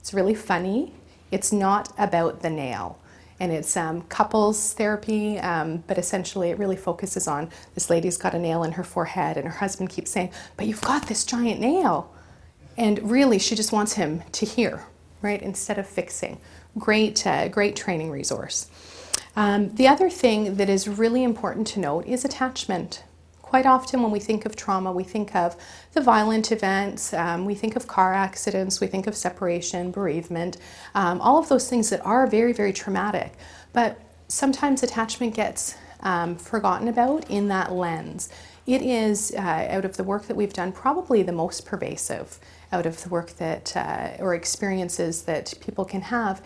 It's 0.00 0.12
really 0.12 0.34
funny. 0.34 0.94
It's 1.30 1.52
not 1.52 1.92
about 1.96 2.40
the 2.40 2.50
nail. 2.50 2.98
And 3.38 3.52
it's 3.52 3.76
um, 3.76 4.02
couples 4.02 4.72
therapy, 4.72 5.38
um, 5.38 5.84
but 5.86 5.96
essentially 5.96 6.50
it 6.50 6.58
really 6.58 6.74
focuses 6.74 7.28
on 7.28 7.50
this 7.74 7.88
lady's 7.88 8.16
got 8.16 8.34
a 8.34 8.38
nail 8.38 8.64
in 8.64 8.72
her 8.72 8.82
forehead, 8.82 9.36
and 9.36 9.46
her 9.46 9.58
husband 9.58 9.90
keeps 9.90 10.10
saying, 10.10 10.32
But 10.56 10.66
you've 10.66 10.80
got 10.80 11.06
this 11.06 11.24
giant 11.24 11.60
nail. 11.60 12.11
And 12.76 13.10
really, 13.10 13.38
she 13.38 13.54
just 13.54 13.72
wants 13.72 13.94
him 13.94 14.22
to 14.32 14.46
hear, 14.46 14.84
right, 15.20 15.40
instead 15.42 15.78
of 15.78 15.86
fixing. 15.86 16.38
Great, 16.78 17.26
uh, 17.26 17.48
great 17.48 17.76
training 17.76 18.10
resource. 18.10 18.70
Um, 19.36 19.74
the 19.74 19.88
other 19.88 20.10
thing 20.10 20.56
that 20.56 20.68
is 20.68 20.88
really 20.88 21.22
important 21.22 21.66
to 21.68 21.80
note 21.80 22.06
is 22.06 22.24
attachment. 22.24 23.04
Quite 23.40 23.66
often, 23.66 24.02
when 24.02 24.10
we 24.10 24.20
think 24.20 24.46
of 24.46 24.56
trauma, 24.56 24.92
we 24.92 25.04
think 25.04 25.34
of 25.34 25.56
the 25.92 26.00
violent 26.00 26.52
events, 26.52 27.12
um, 27.12 27.44
we 27.44 27.54
think 27.54 27.76
of 27.76 27.86
car 27.86 28.14
accidents, 28.14 28.80
we 28.80 28.86
think 28.86 29.06
of 29.06 29.14
separation, 29.14 29.90
bereavement, 29.90 30.56
um, 30.94 31.20
all 31.20 31.38
of 31.38 31.48
those 31.50 31.68
things 31.68 31.90
that 31.90 32.04
are 32.06 32.26
very, 32.26 32.54
very 32.54 32.72
traumatic. 32.72 33.34
But 33.74 34.00
sometimes 34.28 34.82
attachment 34.82 35.34
gets 35.34 35.76
um, 36.00 36.36
forgotten 36.36 36.88
about 36.88 37.30
in 37.30 37.48
that 37.48 37.72
lens. 37.72 38.30
It 38.66 38.80
is, 38.80 39.32
uh, 39.36 39.66
out 39.70 39.84
of 39.84 39.96
the 39.96 40.04
work 40.04 40.26
that 40.28 40.36
we've 40.36 40.52
done, 40.52 40.72
probably 40.72 41.22
the 41.22 41.32
most 41.32 41.66
pervasive 41.66 42.38
out 42.72 42.86
of 42.86 43.02
the 43.02 43.08
work 43.08 43.36
that, 43.36 43.76
uh, 43.76 44.10
or 44.18 44.34
experiences 44.34 45.22
that 45.22 45.54
people 45.60 45.84
can 45.84 46.02
have. 46.02 46.42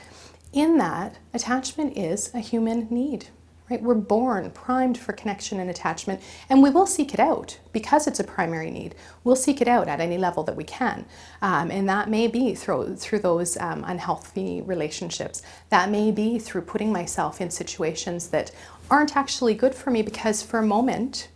In 0.52 0.78
that 0.78 1.16
attachment 1.34 1.96
is 1.96 2.34
a 2.34 2.40
human 2.40 2.88
need 2.90 3.28
right? 3.68 3.82
We're 3.82 3.94
born 3.94 4.50
primed 4.52 4.96
for 4.96 5.12
connection 5.12 5.58
and 5.58 5.68
attachment 5.68 6.20
and 6.48 6.62
we 6.62 6.70
will 6.70 6.86
seek 6.86 7.12
it 7.12 7.18
out 7.18 7.58
because 7.72 8.06
it's 8.06 8.20
a 8.20 8.24
primary 8.24 8.70
need. 8.70 8.94
We'll 9.24 9.34
seek 9.34 9.60
it 9.60 9.66
out 9.66 9.88
at 9.88 9.98
any 9.98 10.18
level 10.18 10.44
that 10.44 10.54
we 10.54 10.62
can. 10.62 11.04
Um, 11.42 11.72
and 11.72 11.88
that 11.88 12.08
may 12.08 12.28
be 12.28 12.54
through 12.54 12.94
through 12.94 13.18
those 13.18 13.56
um, 13.56 13.82
unhealthy 13.84 14.62
relationships. 14.62 15.42
That 15.70 15.90
may 15.90 16.12
be 16.12 16.38
through 16.38 16.62
putting 16.62 16.92
myself 16.92 17.40
in 17.40 17.50
situations 17.50 18.28
that 18.28 18.52
aren't 18.90 19.16
actually 19.16 19.54
good 19.54 19.74
for 19.74 19.90
me 19.90 20.02
because 20.02 20.42
for 20.42 20.58
a 20.58 20.66
moment 20.66 21.28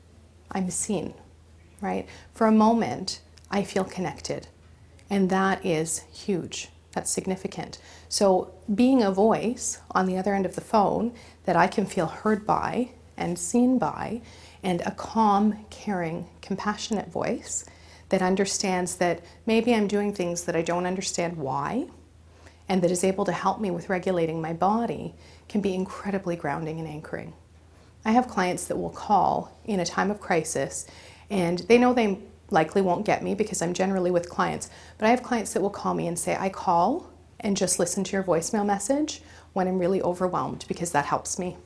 i'm 0.52 0.70
seen 0.70 1.14
right? 1.80 2.06
For 2.34 2.46
a 2.46 2.52
moment 2.52 3.20
i 3.50 3.62
feel 3.62 3.84
connected 3.84 4.46
and 5.10 5.28
that 5.28 5.64
is 5.66 6.04
huge 6.12 6.70
that's 6.92 7.10
significant. 7.10 7.78
So, 8.08 8.52
being 8.74 9.02
a 9.02 9.12
voice 9.12 9.78
on 9.92 10.06
the 10.06 10.16
other 10.16 10.34
end 10.34 10.46
of 10.46 10.54
the 10.54 10.60
phone 10.60 11.12
that 11.44 11.56
I 11.56 11.66
can 11.66 11.86
feel 11.86 12.06
heard 12.06 12.46
by 12.46 12.90
and 13.16 13.38
seen 13.38 13.78
by, 13.78 14.22
and 14.62 14.80
a 14.82 14.90
calm, 14.90 15.64
caring, 15.70 16.26
compassionate 16.42 17.08
voice 17.08 17.64
that 18.08 18.22
understands 18.22 18.96
that 18.96 19.22
maybe 19.46 19.74
I'm 19.74 19.86
doing 19.86 20.12
things 20.12 20.44
that 20.44 20.56
I 20.56 20.62
don't 20.62 20.86
understand 20.86 21.36
why, 21.36 21.86
and 22.68 22.82
that 22.82 22.90
is 22.90 23.04
able 23.04 23.24
to 23.24 23.32
help 23.32 23.60
me 23.60 23.70
with 23.70 23.88
regulating 23.88 24.40
my 24.40 24.52
body 24.52 25.14
can 25.48 25.60
be 25.60 25.74
incredibly 25.74 26.36
grounding 26.36 26.78
and 26.78 26.88
anchoring. 26.88 27.34
I 28.04 28.12
have 28.12 28.28
clients 28.28 28.66
that 28.66 28.76
will 28.76 28.90
call 28.90 29.56
in 29.64 29.80
a 29.80 29.84
time 29.84 30.10
of 30.10 30.20
crisis 30.20 30.86
and 31.28 31.60
they 31.60 31.78
know 31.78 31.92
they 31.92 32.18
likely 32.50 32.82
won't 32.82 33.06
get 33.06 33.22
me 33.22 33.34
because 33.34 33.62
I'm 33.62 33.74
generally 33.74 34.10
with 34.10 34.28
clients, 34.28 34.70
but 34.98 35.06
I 35.06 35.10
have 35.10 35.22
clients 35.22 35.52
that 35.52 35.62
will 35.62 35.70
call 35.70 35.94
me 35.94 36.06
and 36.06 36.18
say, 36.18 36.36
I 36.38 36.48
call 36.48 37.10
and 37.40 37.56
just 37.56 37.78
listen 37.78 38.04
to 38.04 38.12
your 38.12 38.22
voicemail 38.22 38.66
message 38.66 39.22
when 39.52 39.66
I'm 39.66 39.78
really 39.78 40.02
overwhelmed 40.02 40.64
because 40.68 40.92
that 40.92 41.06
helps 41.06 41.38
me. 41.38 41.56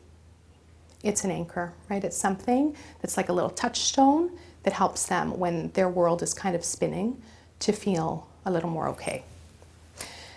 It's 1.02 1.24
an 1.24 1.30
anchor, 1.30 1.74
right? 1.90 2.02
It's 2.02 2.16
something 2.16 2.76
that's 3.02 3.16
like 3.16 3.28
a 3.28 3.32
little 3.32 3.50
touchstone 3.50 4.38
that 4.62 4.72
helps 4.72 5.06
them 5.06 5.38
when 5.38 5.70
their 5.72 5.88
world 5.88 6.22
is 6.22 6.32
kind 6.32 6.56
of 6.56 6.64
spinning 6.64 7.20
to 7.58 7.72
feel 7.72 8.28
a 8.46 8.50
little 8.50 8.70
more 8.70 8.88
okay 8.88 9.24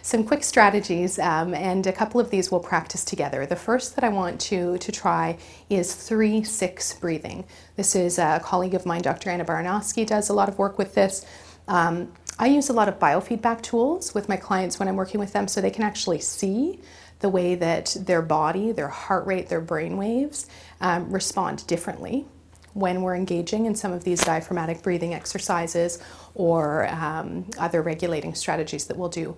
some 0.08 0.24
quick 0.24 0.42
strategies, 0.42 1.20
um, 1.20 1.54
and 1.54 1.86
a 1.86 1.92
couple 1.92 2.22
of 2.22 2.30
these 2.30 2.50
we'll 2.50 2.62
practice 2.62 3.04
together. 3.04 3.46
The 3.46 3.58
first 3.58 3.96
that 3.96 4.06
I 4.06 4.10
want 4.10 4.40
to, 4.40 4.78
to 4.78 4.90
try 4.90 5.38
is 5.70 5.94
3 5.94 6.46
6 6.46 6.94
breathing. 6.94 7.44
This 7.76 7.94
is 7.94 8.18
a 8.18 8.40
colleague 8.42 8.74
of 8.74 8.86
mine, 8.86 9.02
Dr. 9.02 9.30
Anna 9.30 9.44
Baranowsky, 9.44 10.08
does 10.08 10.30
a 10.30 10.34
lot 10.34 10.48
of 10.48 10.58
work 10.58 10.78
with 10.78 10.96
this. 10.96 11.26
Um, 11.68 12.14
I 12.40 12.48
use 12.48 12.70
a 12.70 12.74
lot 12.74 12.88
of 12.88 13.00
biofeedback 13.00 13.62
tools 13.62 14.14
with 14.14 14.30
my 14.30 14.38
clients 14.38 14.80
when 14.80 14.88
I'm 14.88 14.96
working 14.96 15.20
with 15.20 15.34
them 15.34 15.46
so 15.46 15.60
they 15.60 15.72
can 15.72 15.84
actually 15.84 16.20
see 16.20 16.80
the 17.20 17.28
way 17.28 17.56
that 17.56 17.98
their 18.00 18.22
body, 18.22 18.72
their 18.72 18.88
heart 18.88 19.28
rate, 19.28 19.50
their 19.50 19.60
brain 19.60 19.98
waves 19.98 20.48
um, 20.80 21.12
respond 21.12 21.68
differently 21.68 22.26
when 22.72 23.02
we're 23.02 23.16
engaging 23.16 23.66
in 23.66 23.76
some 23.76 23.92
of 23.92 24.06
these 24.06 24.24
diaphragmatic 24.24 24.84
breathing 24.84 25.14
exercises 25.14 26.02
or 26.34 26.88
um, 26.88 27.46
other 27.60 27.82
regulating 27.82 28.34
strategies 28.34 28.86
that 28.86 28.96
we'll 28.96 29.10
do. 29.10 29.36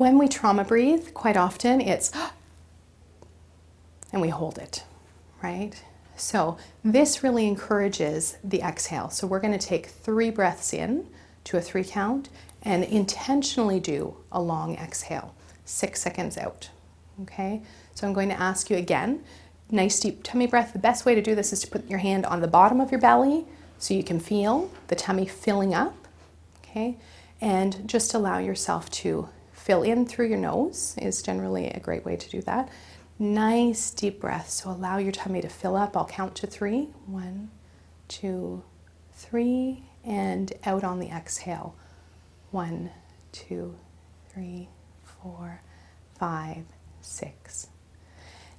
When 0.00 0.16
we 0.16 0.28
trauma 0.28 0.64
breathe, 0.64 1.12
quite 1.12 1.36
often 1.36 1.78
it's 1.78 2.10
and 4.14 4.22
we 4.22 4.30
hold 4.30 4.56
it, 4.56 4.82
right? 5.42 5.74
So 6.16 6.56
this 6.82 7.22
really 7.22 7.46
encourages 7.46 8.38
the 8.42 8.62
exhale. 8.62 9.10
So 9.10 9.26
we're 9.26 9.40
going 9.40 9.58
to 9.58 9.66
take 9.66 9.88
three 9.88 10.30
breaths 10.30 10.72
in 10.72 11.06
to 11.44 11.58
a 11.58 11.60
three 11.60 11.84
count 11.84 12.30
and 12.62 12.82
intentionally 12.82 13.78
do 13.78 14.16
a 14.32 14.40
long 14.40 14.74
exhale, 14.76 15.34
six 15.66 16.00
seconds 16.00 16.38
out. 16.38 16.70
Okay, 17.20 17.60
so 17.94 18.06
I'm 18.06 18.14
going 18.14 18.30
to 18.30 18.40
ask 18.40 18.70
you 18.70 18.78
again 18.78 19.22
nice 19.70 20.00
deep 20.00 20.22
tummy 20.22 20.46
breath. 20.46 20.72
The 20.72 20.78
best 20.78 21.04
way 21.04 21.14
to 21.14 21.20
do 21.20 21.34
this 21.34 21.52
is 21.52 21.60
to 21.60 21.66
put 21.66 21.90
your 21.90 21.98
hand 21.98 22.24
on 22.24 22.40
the 22.40 22.48
bottom 22.48 22.80
of 22.80 22.90
your 22.90 23.02
belly 23.02 23.44
so 23.78 23.92
you 23.92 24.02
can 24.02 24.18
feel 24.18 24.70
the 24.88 24.96
tummy 24.96 25.26
filling 25.26 25.74
up. 25.74 25.94
Okay, 26.64 26.96
and 27.38 27.86
just 27.86 28.14
allow 28.14 28.38
yourself 28.38 28.88
to 28.92 29.28
fill 29.70 29.82
in 29.84 30.04
through 30.04 30.26
your 30.26 30.36
nose 30.36 30.96
is 31.00 31.22
generally 31.22 31.68
a 31.68 31.78
great 31.78 32.04
way 32.04 32.16
to 32.16 32.28
do 32.28 32.42
that. 32.42 32.68
Nice 33.20 33.92
deep 33.92 34.20
breath. 34.20 34.50
So 34.50 34.68
allow 34.68 34.98
your 34.98 35.12
tummy 35.12 35.40
to 35.42 35.48
fill 35.48 35.76
up. 35.76 35.96
I'll 35.96 36.06
count 36.06 36.34
to 36.38 36.48
three. 36.48 36.88
One, 37.06 37.52
two, 38.08 38.64
three, 39.12 39.84
and 40.02 40.52
out 40.64 40.82
on 40.82 40.98
the 40.98 41.10
exhale. 41.10 41.76
One, 42.50 42.90
two, 43.30 43.76
three, 44.34 44.70
four, 45.04 45.62
five, 46.18 46.64
six. 47.00 47.68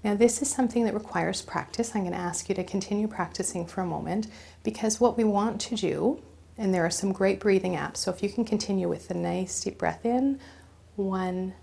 Now, 0.06 0.16
this 0.16 0.42
is 0.42 0.50
something 0.50 0.86
that 0.86 0.94
requires 0.94 1.42
practice. 1.42 1.94
I'm 1.94 2.04
going 2.04 2.14
to 2.14 2.18
ask 2.18 2.48
you 2.48 2.56
to 2.56 2.64
continue 2.64 3.10
practicing 3.10 3.66
for 3.66 3.82
a 3.82 3.86
moment 3.86 4.28
because 4.64 5.02
what 5.02 5.18
we 5.18 5.26
want 5.26 5.60
to 5.60 5.76
do, 5.76 6.22
and 6.58 6.74
there 6.74 6.86
are 6.86 6.90
some 6.90 7.12
great 7.12 7.42
breathing 7.42 7.74
apps, 7.74 7.98
so 7.98 8.12
if 8.12 8.24
you 8.24 8.30
can 8.30 8.46
continue 8.46 8.88
with 8.88 9.10
the 9.10 9.14
nice 9.14 9.60
deep 9.60 9.78
breath 9.78 10.06
in, 10.06 10.40
one, 11.02 11.54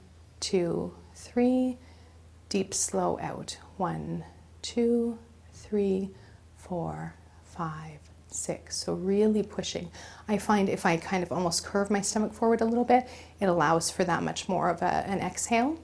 two, 0.40 0.94
three. 1.14 1.79
deep, 2.48 2.74
slow 2.74 3.18
out. 3.20 3.59
One, 3.77 4.24
two, 4.62 5.18
three, 5.53 6.11
four, 6.57 7.14
five, 7.44 8.01
six. 8.29 8.77
So, 8.77 8.94
really 8.94 9.42
pushing. 9.42 9.90
I 10.29 10.38
find 10.38 10.68
if 10.68 10.87
I 10.87 10.96
kind 10.96 11.22
of 11.22 11.33
almost 11.33 11.64
curve 11.64 11.90
my 11.90 12.01
stomach 12.01 12.33
forward 12.33 12.61
a 12.61 12.64
little 12.64 12.85
bit, 12.85 13.09
it 13.40 13.46
allows 13.46 13.90
for 13.90 14.05
that 14.05 14.22
much 14.22 14.48
more 14.48 14.70
of 14.70 14.83
a, 14.83 14.87
an 15.07 15.20
exhale. 15.20 15.79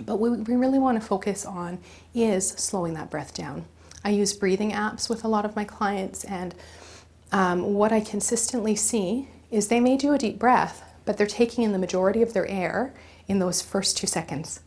But 0.00 0.18
what 0.18 0.48
we 0.48 0.56
really 0.56 0.78
want 0.78 1.00
to 1.00 1.06
focus 1.06 1.44
on 1.44 1.78
is 2.14 2.48
slowing 2.48 2.94
that 2.94 3.10
breath 3.10 3.34
down. 3.34 3.66
I 4.04 4.10
use 4.10 4.32
breathing 4.32 4.72
apps 4.72 5.10
with 5.10 5.24
a 5.24 5.28
lot 5.28 5.44
of 5.44 5.54
my 5.54 5.64
clients, 5.64 6.24
and 6.24 6.54
um, 7.32 7.74
what 7.74 7.92
I 7.92 8.00
consistently 8.00 8.74
see 8.76 9.28
is 9.50 9.68
they 9.68 9.80
may 9.80 9.96
do 9.98 10.12
a 10.14 10.18
deep 10.18 10.38
breath, 10.38 10.82
but 11.04 11.16
they're 11.16 11.26
taking 11.26 11.64
in 11.64 11.72
the 11.72 11.78
majority 11.78 12.22
of 12.22 12.32
their 12.32 12.46
air 12.46 12.94
in 13.28 13.38
those 13.38 13.62
first 13.62 13.96
two 13.96 14.06
seconds, 14.06 14.60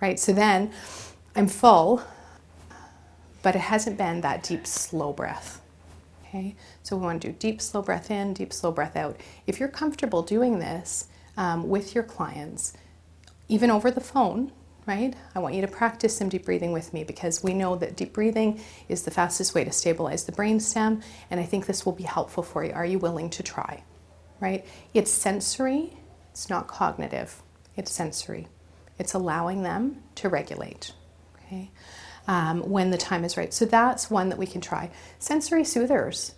right? 0.00 0.18
So 0.18 0.32
then 0.32 0.72
I'm 1.36 1.48
full, 1.48 2.02
but 3.42 3.54
it 3.54 3.60
hasn't 3.60 3.96
been 3.96 4.20
that 4.22 4.42
deep, 4.42 4.66
slow 4.66 5.12
breath. 5.12 5.60
Okay, 6.24 6.56
so 6.82 6.96
we 6.96 7.02
want 7.02 7.22
to 7.22 7.28
do 7.28 7.34
deep, 7.38 7.62
slow 7.62 7.80
breath 7.80 8.10
in, 8.10 8.34
deep, 8.34 8.52
slow 8.52 8.70
breath 8.70 8.96
out. 8.96 9.18
If 9.46 9.58
you're 9.58 9.68
comfortable 9.68 10.22
doing 10.22 10.58
this 10.58 11.06
um, 11.38 11.68
with 11.68 11.94
your 11.94 12.04
clients, 12.04 12.74
even 13.48 13.70
over 13.70 13.90
the 13.90 14.00
phone, 14.00 14.52
right? 14.86 15.14
I 15.34 15.38
want 15.38 15.54
you 15.54 15.60
to 15.62 15.68
practice 15.68 16.16
some 16.16 16.28
deep 16.28 16.44
breathing 16.44 16.72
with 16.72 16.92
me 16.92 17.04
because 17.04 17.42
we 17.42 17.54
know 17.54 17.76
that 17.76 17.96
deep 17.96 18.12
breathing 18.12 18.60
is 18.88 19.02
the 19.02 19.10
fastest 19.10 19.54
way 19.54 19.64
to 19.64 19.72
stabilize 19.72 20.24
the 20.24 20.32
brainstem, 20.32 21.02
and 21.30 21.38
I 21.38 21.44
think 21.44 21.66
this 21.66 21.86
will 21.86 21.92
be 21.92 22.04
helpful 22.04 22.42
for 22.42 22.64
you. 22.64 22.72
Are 22.72 22.86
you 22.86 22.98
willing 22.98 23.30
to 23.30 23.42
try? 23.42 23.82
Right? 24.40 24.64
It's 24.94 25.10
sensory, 25.10 25.96
it's 26.30 26.48
not 26.48 26.68
cognitive, 26.68 27.42
it's 27.76 27.90
sensory. 27.90 28.48
It's 28.98 29.14
allowing 29.14 29.62
them 29.62 30.02
to 30.16 30.28
regulate, 30.28 30.92
okay? 31.36 31.70
Um, 32.26 32.68
when 32.68 32.90
the 32.90 32.98
time 32.98 33.24
is 33.24 33.36
right. 33.36 33.54
So 33.54 33.64
that's 33.64 34.10
one 34.10 34.28
that 34.28 34.38
we 34.38 34.46
can 34.46 34.60
try. 34.60 34.90
Sensory 35.18 35.64
soothers. 35.64 36.34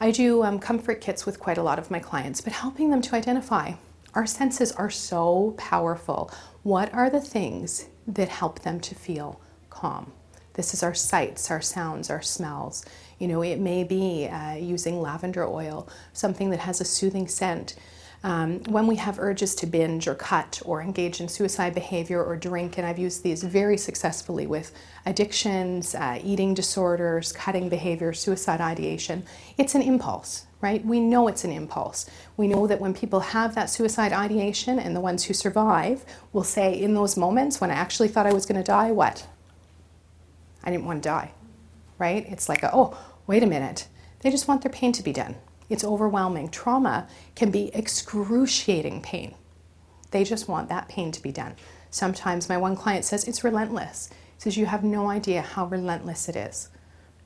I 0.00 0.10
do 0.10 0.42
um, 0.42 0.58
comfort 0.58 1.00
kits 1.00 1.26
with 1.26 1.38
quite 1.38 1.58
a 1.58 1.62
lot 1.62 1.78
of 1.78 1.90
my 1.90 1.98
clients, 1.98 2.40
but 2.40 2.52
helping 2.52 2.90
them 2.90 3.02
to 3.02 3.14
identify 3.14 3.72
our 4.14 4.26
senses 4.26 4.72
are 4.72 4.90
so 4.90 5.54
powerful. 5.58 6.30
What 6.62 6.92
are 6.94 7.10
the 7.10 7.20
things 7.20 7.86
that 8.06 8.28
help 8.28 8.60
them 8.60 8.80
to 8.80 8.94
feel 8.94 9.40
calm? 9.70 10.12
This 10.54 10.74
is 10.74 10.82
our 10.82 10.94
sights, 10.94 11.50
our 11.50 11.60
sounds, 11.60 12.10
our 12.10 12.22
smells. 12.22 12.84
You 13.18 13.28
know, 13.28 13.42
it 13.42 13.58
may 13.58 13.84
be 13.84 14.28
uh, 14.28 14.54
using 14.54 15.00
lavender 15.00 15.46
oil, 15.46 15.88
something 16.12 16.50
that 16.50 16.60
has 16.60 16.80
a 16.80 16.84
soothing 16.84 17.28
scent. 17.28 17.74
Um, 18.24 18.64
when 18.64 18.88
we 18.88 18.96
have 18.96 19.20
urges 19.20 19.54
to 19.56 19.66
binge 19.66 20.08
or 20.08 20.14
cut 20.14 20.60
or 20.64 20.82
engage 20.82 21.20
in 21.20 21.28
suicide 21.28 21.74
behavior 21.74 22.22
or 22.22 22.36
drink, 22.36 22.76
and 22.76 22.86
I've 22.86 22.98
used 22.98 23.22
these 23.22 23.44
very 23.44 23.76
successfully 23.76 24.46
with 24.46 24.72
addictions, 25.06 25.94
uh, 25.94 26.18
eating 26.24 26.52
disorders, 26.52 27.32
cutting 27.32 27.68
behavior, 27.68 28.12
suicide 28.12 28.60
ideation, 28.60 29.24
it's 29.56 29.74
an 29.74 29.82
impulse 29.82 30.46
right? 30.60 30.84
We 30.84 31.00
know 31.00 31.28
it's 31.28 31.44
an 31.44 31.52
impulse. 31.52 32.08
We 32.36 32.48
know 32.48 32.66
that 32.66 32.80
when 32.80 32.94
people 32.94 33.20
have 33.20 33.54
that 33.54 33.70
suicide 33.70 34.12
ideation 34.12 34.78
and 34.78 34.94
the 34.94 35.00
ones 35.00 35.24
who 35.24 35.34
survive 35.34 36.04
will 36.32 36.44
say 36.44 36.72
in 36.72 36.94
those 36.94 37.16
moments 37.16 37.60
when 37.60 37.70
I 37.70 37.74
actually 37.74 38.08
thought 38.08 38.26
I 38.26 38.32
was 38.32 38.46
going 38.46 38.60
to 38.60 38.64
die, 38.64 38.90
what? 38.90 39.26
I 40.64 40.70
didn't 40.70 40.86
want 40.86 41.02
to 41.02 41.08
die, 41.08 41.32
right? 41.98 42.26
It's 42.28 42.48
like, 42.48 42.62
a, 42.62 42.70
oh, 42.74 42.96
wait 43.26 43.42
a 43.42 43.46
minute. 43.46 43.88
They 44.20 44.30
just 44.30 44.48
want 44.48 44.62
their 44.62 44.72
pain 44.72 44.92
to 44.92 45.02
be 45.02 45.12
done. 45.12 45.36
It's 45.68 45.84
overwhelming. 45.84 46.48
Trauma 46.48 47.08
can 47.34 47.50
be 47.50 47.74
excruciating 47.74 49.02
pain. 49.02 49.34
They 50.10 50.24
just 50.24 50.48
want 50.48 50.68
that 50.68 50.88
pain 50.88 51.12
to 51.12 51.22
be 51.22 51.32
done. 51.32 51.54
Sometimes 51.90 52.48
my 52.48 52.56
one 52.56 52.76
client 52.76 53.04
says 53.04 53.24
it's 53.24 53.44
relentless. 53.44 54.08
He 54.10 54.40
says, 54.40 54.56
You 54.56 54.66
have 54.66 54.84
no 54.84 55.08
idea 55.10 55.42
how 55.42 55.66
relentless 55.66 56.28
it 56.28 56.36
is. 56.36 56.70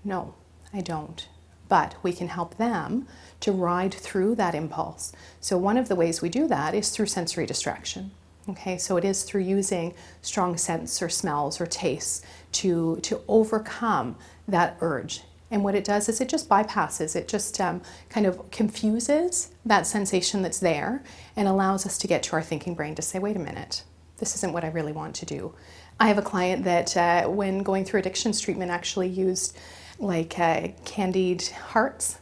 No, 0.05 0.35
I 0.75 0.81
don't 0.81 1.27
but 1.73 1.95
we 2.03 2.13
can 2.13 2.29
help 2.29 2.59
them 2.59 3.07
to 3.41 3.51
ride 3.51 3.95
through 3.95 4.35
that 4.35 4.55
impulse. 4.55 5.11
So, 5.41 5.57
one 5.57 5.79
of 5.79 5.89
the 5.89 5.95
ways 5.95 6.21
we 6.21 6.29
do 6.29 6.47
that 6.49 6.75
is 6.75 6.91
through 6.91 7.07
sensory 7.07 7.47
distraction. 7.47 8.11
Okay, 8.47 8.77
so 8.77 8.99
it 8.99 9.07
is 9.07 9.23
through 9.23 9.41
using 9.41 9.95
strong 10.21 10.59
scents 10.59 11.01
or 11.01 11.09
smells 11.09 11.63
or 11.63 11.65
tastes 11.65 12.21
to, 12.61 12.97
to 12.97 13.23
overcome 13.27 14.17
that 14.49 14.77
urge. 14.81 15.23
And 15.51 15.63
what 15.63 15.75
it 15.75 15.85
does 15.85 16.09
is 16.09 16.21
it 16.21 16.31
just 16.31 16.49
bypasses, 16.49 17.15
it 17.15 17.29
just 17.29 17.61
um, 17.61 17.83
kind 18.09 18.25
of 18.25 18.51
confuses 18.51 19.51
that 19.67 19.87
sensation 19.87 20.41
that's 20.41 20.61
there 20.61 21.03
and 21.37 21.47
allows 21.47 21.85
us 21.85 21.99
to 21.99 22.07
get 22.07 22.23
to 22.25 22.37
our 22.37 22.43
thinking 22.43 22.75
brain 22.75 22.95
to 22.95 23.03
say, 23.03 23.19
wait 23.19 23.37
a 23.37 23.39
minute, 23.39 23.85
this 24.17 24.35
isn't 24.37 24.55
what 24.55 24.65
I 24.65 24.69
really 24.69 24.93
want 24.93 25.15
to 25.17 25.27
do. 25.27 25.55
I 26.01 26.09
have 26.09 26.17
a 26.17 26.23
client 26.23 26.65
that, 26.65 26.97
uh, 26.97 27.29
when 27.29 27.63
going 27.63 27.85
through 27.85 28.01
addictions 28.01 28.41
treatment, 28.41 28.71
actually 28.71 29.09
used 29.09 29.57
like 29.99 30.39
uh, 30.39 30.69
candied 30.87 31.43
hearts 31.43 32.19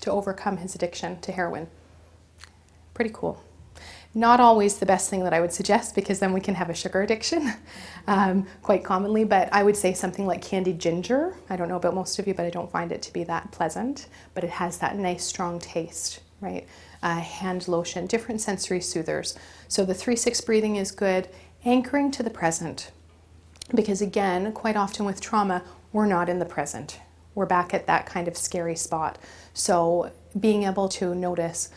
to 0.00 0.10
overcome 0.10 0.56
his 0.56 0.74
addiction 0.74 1.20
to 1.20 1.32
heroin. 1.32 1.68
Pretty 2.94 3.10
cool. 3.14 3.42
Not 4.16 4.40
always 4.40 4.78
the 4.78 4.86
best 4.86 5.10
thing 5.10 5.24
that 5.24 5.34
I 5.34 5.42
would 5.42 5.52
suggest 5.52 5.94
because 5.94 6.20
then 6.20 6.32
we 6.32 6.40
can 6.40 6.54
have 6.54 6.70
a 6.70 6.74
sugar 6.74 7.02
addiction 7.02 7.52
um, 8.06 8.46
quite 8.62 8.82
commonly, 8.82 9.24
but 9.24 9.50
I 9.52 9.62
would 9.62 9.76
say 9.76 9.92
something 9.92 10.26
like 10.26 10.40
candied 10.40 10.78
ginger. 10.78 11.34
I 11.50 11.56
don't 11.56 11.68
know 11.68 11.76
about 11.76 11.94
most 11.94 12.18
of 12.18 12.26
you, 12.26 12.32
but 12.32 12.46
I 12.46 12.50
don't 12.50 12.70
find 12.70 12.92
it 12.92 13.02
to 13.02 13.12
be 13.12 13.24
that 13.24 13.52
pleasant, 13.52 14.08
but 14.32 14.42
it 14.42 14.48
has 14.48 14.78
that 14.78 14.96
nice 14.96 15.22
strong 15.22 15.58
taste, 15.58 16.20
right? 16.40 16.66
Uh, 17.02 17.20
hand 17.20 17.68
lotion, 17.68 18.06
different 18.06 18.40
sensory 18.40 18.80
soothers. 18.80 19.36
So 19.68 19.84
the 19.84 19.92
3 19.92 20.16
6 20.16 20.40
breathing 20.40 20.76
is 20.76 20.92
good. 20.92 21.28
Anchoring 21.66 22.10
to 22.12 22.22
the 22.22 22.30
present, 22.30 22.92
because 23.74 24.00
again, 24.00 24.50
quite 24.52 24.76
often 24.76 25.04
with 25.04 25.20
trauma, 25.20 25.62
we're 25.92 26.06
not 26.06 26.30
in 26.30 26.38
the 26.38 26.46
present 26.46 27.00
we're 27.36 27.44
back 27.44 27.74
at 27.74 27.86
that 27.86 28.06
kind 28.06 28.26
of 28.26 28.36
scary 28.36 28.74
spot. 28.74 29.18
So 29.52 30.10
being 30.40 30.64
able 30.64 30.88
to 30.88 31.14
notice 31.14 31.68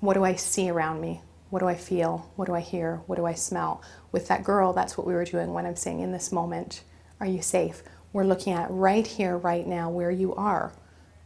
what 0.00 0.14
do 0.14 0.24
I 0.24 0.34
see 0.34 0.68
around 0.68 1.00
me? 1.00 1.22
What 1.52 1.58
do 1.58 1.68
I 1.68 1.74
feel? 1.74 2.30
What 2.36 2.46
do 2.46 2.54
I 2.54 2.60
hear? 2.60 3.02
What 3.06 3.16
do 3.16 3.26
I 3.26 3.34
smell? 3.34 3.82
With 4.10 4.26
that 4.28 4.42
girl, 4.42 4.72
that's 4.72 4.96
what 4.96 5.06
we 5.06 5.12
were 5.12 5.26
doing 5.26 5.52
when 5.52 5.66
I'm 5.66 5.76
saying 5.76 6.00
in 6.00 6.10
this 6.10 6.32
moment, 6.32 6.82
are 7.20 7.26
you 7.26 7.42
safe? 7.42 7.82
We're 8.14 8.24
looking 8.24 8.54
at 8.54 8.70
right 8.70 9.06
here, 9.06 9.36
right 9.36 9.66
now, 9.66 9.90
where 9.90 10.10
you 10.10 10.34
are. 10.34 10.72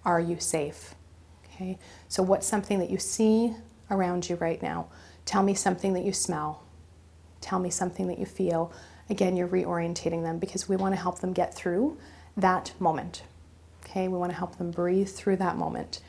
Are 0.04 0.18
you 0.18 0.40
safe? 0.40 0.96
Okay, 1.44 1.78
so 2.08 2.24
what's 2.24 2.44
something 2.44 2.80
that 2.80 2.90
you 2.90 2.98
see 2.98 3.54
around 3.88 4.28
you 4.28 4.34
right 4.34 4.60
now? 4.60 4.88
Tell 5.26 5.44
me 5.44 5.54
something 5.54 5.92
that 5.92 6.02
you 6.02 6.12
smell. 6.12 6.64
Tell 7.40 7.60
me 7.60 7.70
something 7.70 8.08
that 8.08 8.18
you 8.18 8.26
feel. 8.26 8.72
Again, 9.08 9.36
you're 9.36 9.46
reorientating 9.46 10.24
them 10.24 10.40
because 10.40 10.68
we 10.68 10.74
want 10.74 10.92
to 10.92 11.00
help 11.00 11.20
them 11.20 11.34
get 11.34 11.54
through 11.54 11.98
that 12.36 12.72
moment. 12.80 13.22
Okay, 13.84 14.08
we 14.08 14.18
want 14.18 14.32
to 14.32 14.36
help 14.36 14.58
them 14.58 14.72
breathe 14.72 15.08
through 15.08 15.36
that 15.36 15.56
moment. 15.56 16.00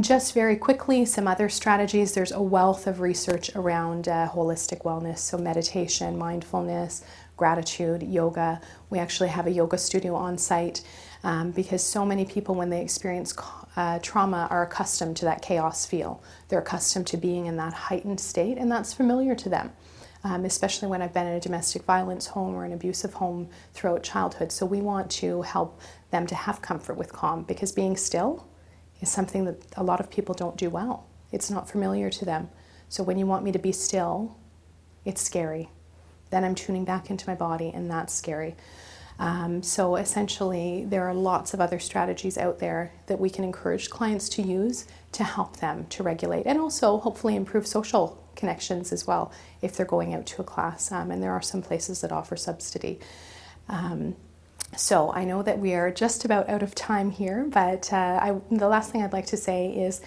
Just 0.00 0.32
very 0.32 0.56
quickly, 0.56 1.04
some 1.04 1.28
other 1.28 1.50
strategies. 1.50 2.14
There's 2.14 2.32
a 2.32 2.40
wealth 2.40 2.86
of 2.86 3.00
research 3.00 3.54
around 3.54 4.08
uh, 4.08 4.26
holistic 4.26 4.84
wellness, 4.84 5.18
so 5.18 5.36
meditation, 5.36 6.16
mindfulness, 6.16 7.04
gratitude, 7.36 8.02
yoga. 8.02 8.58
We 8.88 8.98
actually 8.98 9.28
have 9.28 9.46
a 9.46 9.50
yoga 9.50 9.76
studio 9.76 10.14
on 10.14 10.38
site 10.38 10.80
um, 11.24 11.50
because 11.50 11.84
so 11.84 12.06
many 12.06 12.24
people, 12.24 12.54
when 12.54 12.70
they 12.70 12.80
experience 12.80 13.34
uh, 13.76 13.98
trauma, 13.98 14.48
are 14.50 14.62
accustomed 14.62 15.18
to 15.18 15.26
that 15.26 15.42
chaos 15.42 15.84
feel. 15.84 16.22
They're 16.48 16.60
accustomed 16.60 17.06
to 17.08 17.18
being 17.18 17.44
in 17.44 17.58
that 17.58 17.74
heightened 17.74 18.18
state, 18.18 18.56
and 18.56 18.72
that's 18.72 18.94
familiar 18.94 19.34
to 19.34 19.50
them 19.50 19.72
um, 20.24 20.44
especially 20.44 20.88
when 20.88 21.02
I've 21.02 21.12
been 21.12 21.26
in 21.26 21.34
a 21.34 21.40
domestic 21.40 21.82
violence 21.82 22.28
home 22.28 22.54
or 22.54 22.64
an 22.64 22.72
abusive 22.72 23.12
home 23.14 23.48
throughout 23.74 24.02
childhood. 24.02 24.52
So 24.52 24.64
we 24.64 24.80
want 24.80 25.10
to 25.12 25.42
help 25.42 25.80
them 26.10 26.26
to 26.28 26.34
have 26.34 26.62
comfort 26.62 26.96
with 26.96 27.12
calm 27.12 27.42
because 27.42 27.72
being 27.72 27.96
still 27.96 28.46
is 29.02 29.10
something 29.10 29.44
that 29.44 29.62
a 29.76 29.82
lot 29.82 30.00
of 30.00 30.10
people 30.10 30.34
don't 30.34 30.56
do 30.56 30.70
well. 30.70 31.06
It's 31.30 31.50
not 31.50 31.68
familiar 31.68 32.08
to 32.08 32.24
them. 32.24 32.48
So 32.88 33.02
when 33.02 33.18
you 33.18 33.26
want 33.26 33.44
me 33.44 33.52
to 33.52 33.58
be 33.58 33.72
still, 33.72 34.36
it's 35.04 35.20
scary. 35.20 35.68
Then 36.30 36.44
I'm 36.44 36.54
tuning 36.54 36.84
back 36.84 37.10
into 37.10 37.28
my 37.28 37.34
body, 37.34 37.70
and 37.74 37.90
that's 37.90 38.14
scary. 38.14 38.54
Um, 39.18 39.62
so 39.62 39.96
essentially, 39.96 40.84
there 40.86 41.06
are 41.06 41.14
lots 41.14 41.52
of 41.52 41.60
other 41.60 41.78
strategies 41.78 42.38
out 42.38 42.58
there 42.58 42.92
that 43.06 43.20
we 43.20 43.28
can 43.28 43.44
encourage 43.44 43.90
clients 43.90 44.28
to 44.30 44.42
use 44.42 44.86
to 45.12 45.24
help 45.24 45.58
them 45.58 45.86
to 45.90 46.02
regulate 46.02 46.46
and 46.46 46.58
also 46.58 46.96
hopefully 46.98 47.36
improve 47.36 47.66
social 47.66 48.18
connections 48.34 48.92
as 48.92 49.06
well 49.06 49.30
if 49.60 49.76
they're 49.76 49.84
going 49.84 50.14
out 50.14 50.24
to 50.26 50.40
a 50.40 50.44
class. 50.44 50.90
Um, 50.90 51.10
and 51.10 51.22
there 51.22 51.32
are 51.32 51.42
some 51.42 51.60
places 51.60 52.00
that 52.00 52.10
offer 52.10 52.36
subsidy. 52.36 52.98
Um, 53.68 54.16
so 54.76 55.12
I 55.12 55.24
know 55.24 55.42
that 55.42 55.58
we 55.58 55.74
are 55.74 55.90
just 55.90 56.24
about 56.24 56.48
out 56.48 56.62
of 56.62 56.74
time 56.74 57.10
here, 57.10 57.46
but 57.48 57.92
uh, 57.92 57.96
I, 57.96 58.40
the 58.50 58.68
last 58.68 58.90
thing 58.90 59.02
I'd 59.02 59.12
like 59.12 59.26
to 59.26 59.36
say 59.36 59.68
is 59.70 60.00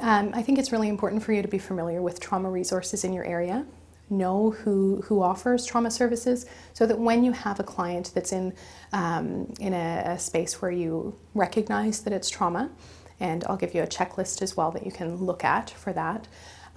um, 0.00 0.30
I 0.32 0.42
think 0.42 0.58
it's 0.58 0.72
really 0.72 0.88
important 0.88 1.22
for 1.22 1.32
you 1.32 1.42
to 1.42 1.48
be 1.48 1.58
familiar 1.58 2.00
with 2.00 2.18
trauma 2.18 2.50
resources 2.50 3.04
in 3.04 3.12
your 3.12 3.24
area. 3.24 3.66
Know 4.10 4.52
who, 4.52 5.02
who 5.02 5.20
offers 5.22 5.66
trauma 5.66 5.90
services 5.90 6.46
so 6.72 6.86
that 6.86 6.98
when 6.98 7.22
you 7.22 7.32
have 7.32 7.60
a 7.60 7.64
client 7.64 8.12
that's 8.14 8.32
in, 8.32 8.54
um, 8.92 9.52
in 9.60 9.74
a, 9.74 10.02
a 10.06 10.18
space 10.18 10.62
where 10.62 10.70
you 10.70 11.14
recognize 11.34 12.00
that 12.04 12.12
it's 12.14 12.30
trauma, 12.30 12.70
and 13.20 13.44
I'll 13.44 13.58
give 13.58 13.74
you 13.74 13.82
a 13.82 13.86
checklist 13.86 14.40
as 14.40 14.56
well 14.56 14.70
that 14.70 14.86
you 14.86 14.92
can 14.92 15.16
look 15.16 15.44
at 15.44 15.68
for 15.68 15.92
that 15.92 16.28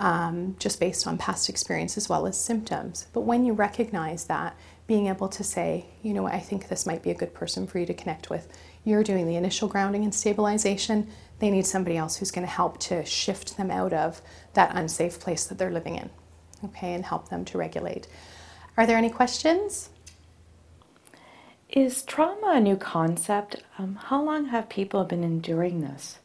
um, 0.02 0.56
just 0.60 0.80
based 0.80 1.06
on 1.08 1.18
past 1.18 1.48
experience 1.48 1.96
as 1.96 2.10
well 2.10 2.26
as 2.26 2.38
symptoms. 2.38 3.08
But 3.14 3.22
when 3.22 3.46
you 3.46 3.54
recognize 3.54 4.26
that, 4.26 4.58
being 4.92 5.08
able 5.08 5.30
to 5.30 5.42
say, 5.42 5.86
you 6.04 6.14
know, 6.14 6.26
I 6.26 6.42
think 6.42 6.68
this 6.68 6.86
might 6.86 7.02
be 7.02 7.12
a 7.12 7.16
good 7.16 7.34
person 7.34 7.66
for 7.66 7.80
you 7.80 7.86
to 7.86 7.94
connect 7.94 8.30
with. 8.30 8.50
You're 8.84 9.06
doing 9.06 9.26
the 9.26 9.38
initial 9.38 9.70
grounding 9.70 10.04
and 10.04 10.14
stabilization. 10.14 11.08
They 11.40 11.50
need 11.50 11.66
somebody 11.66 11.96
else 11.96 12.18
who's 12.18 12.30
going 12.30 12.46
to 12.46 12.52
help 12.52 12.78
to 12.80 13.06
shift 13.06 13.56
them 13.56 13.72
out 13.72 13.94
of 13.94 14.22
that 14.52 14.76
unsafe 14.76 15.18
place 15.18 15.46
that 15.46 15.58
they're 15.58 15.72
living 15.72 15.96
in, 15.96 16.10
okay, 16.66 16.94
and 16.94 17.06
help 17.06 17.30
them 17.30 17.46
to 17.46 17.58
regulate. 17.58 18.10
Are 18.76 18.86
there 18.86 18.98
any 18.98 19.10
questions? 19.10 19.92
Is 21.70 22.04
trauma 22.04 22.56
a 22.56 22.60
new 22.60 22.76
concept? 22.76 23.64
Um, 23.78 23.96
how 23.96 24.22
long 24.22 24.48
have 24.48 24.68
people 24.68 25.06
been 25.06 25.24
enduring 25.24 25.80
this? 25.80 26.20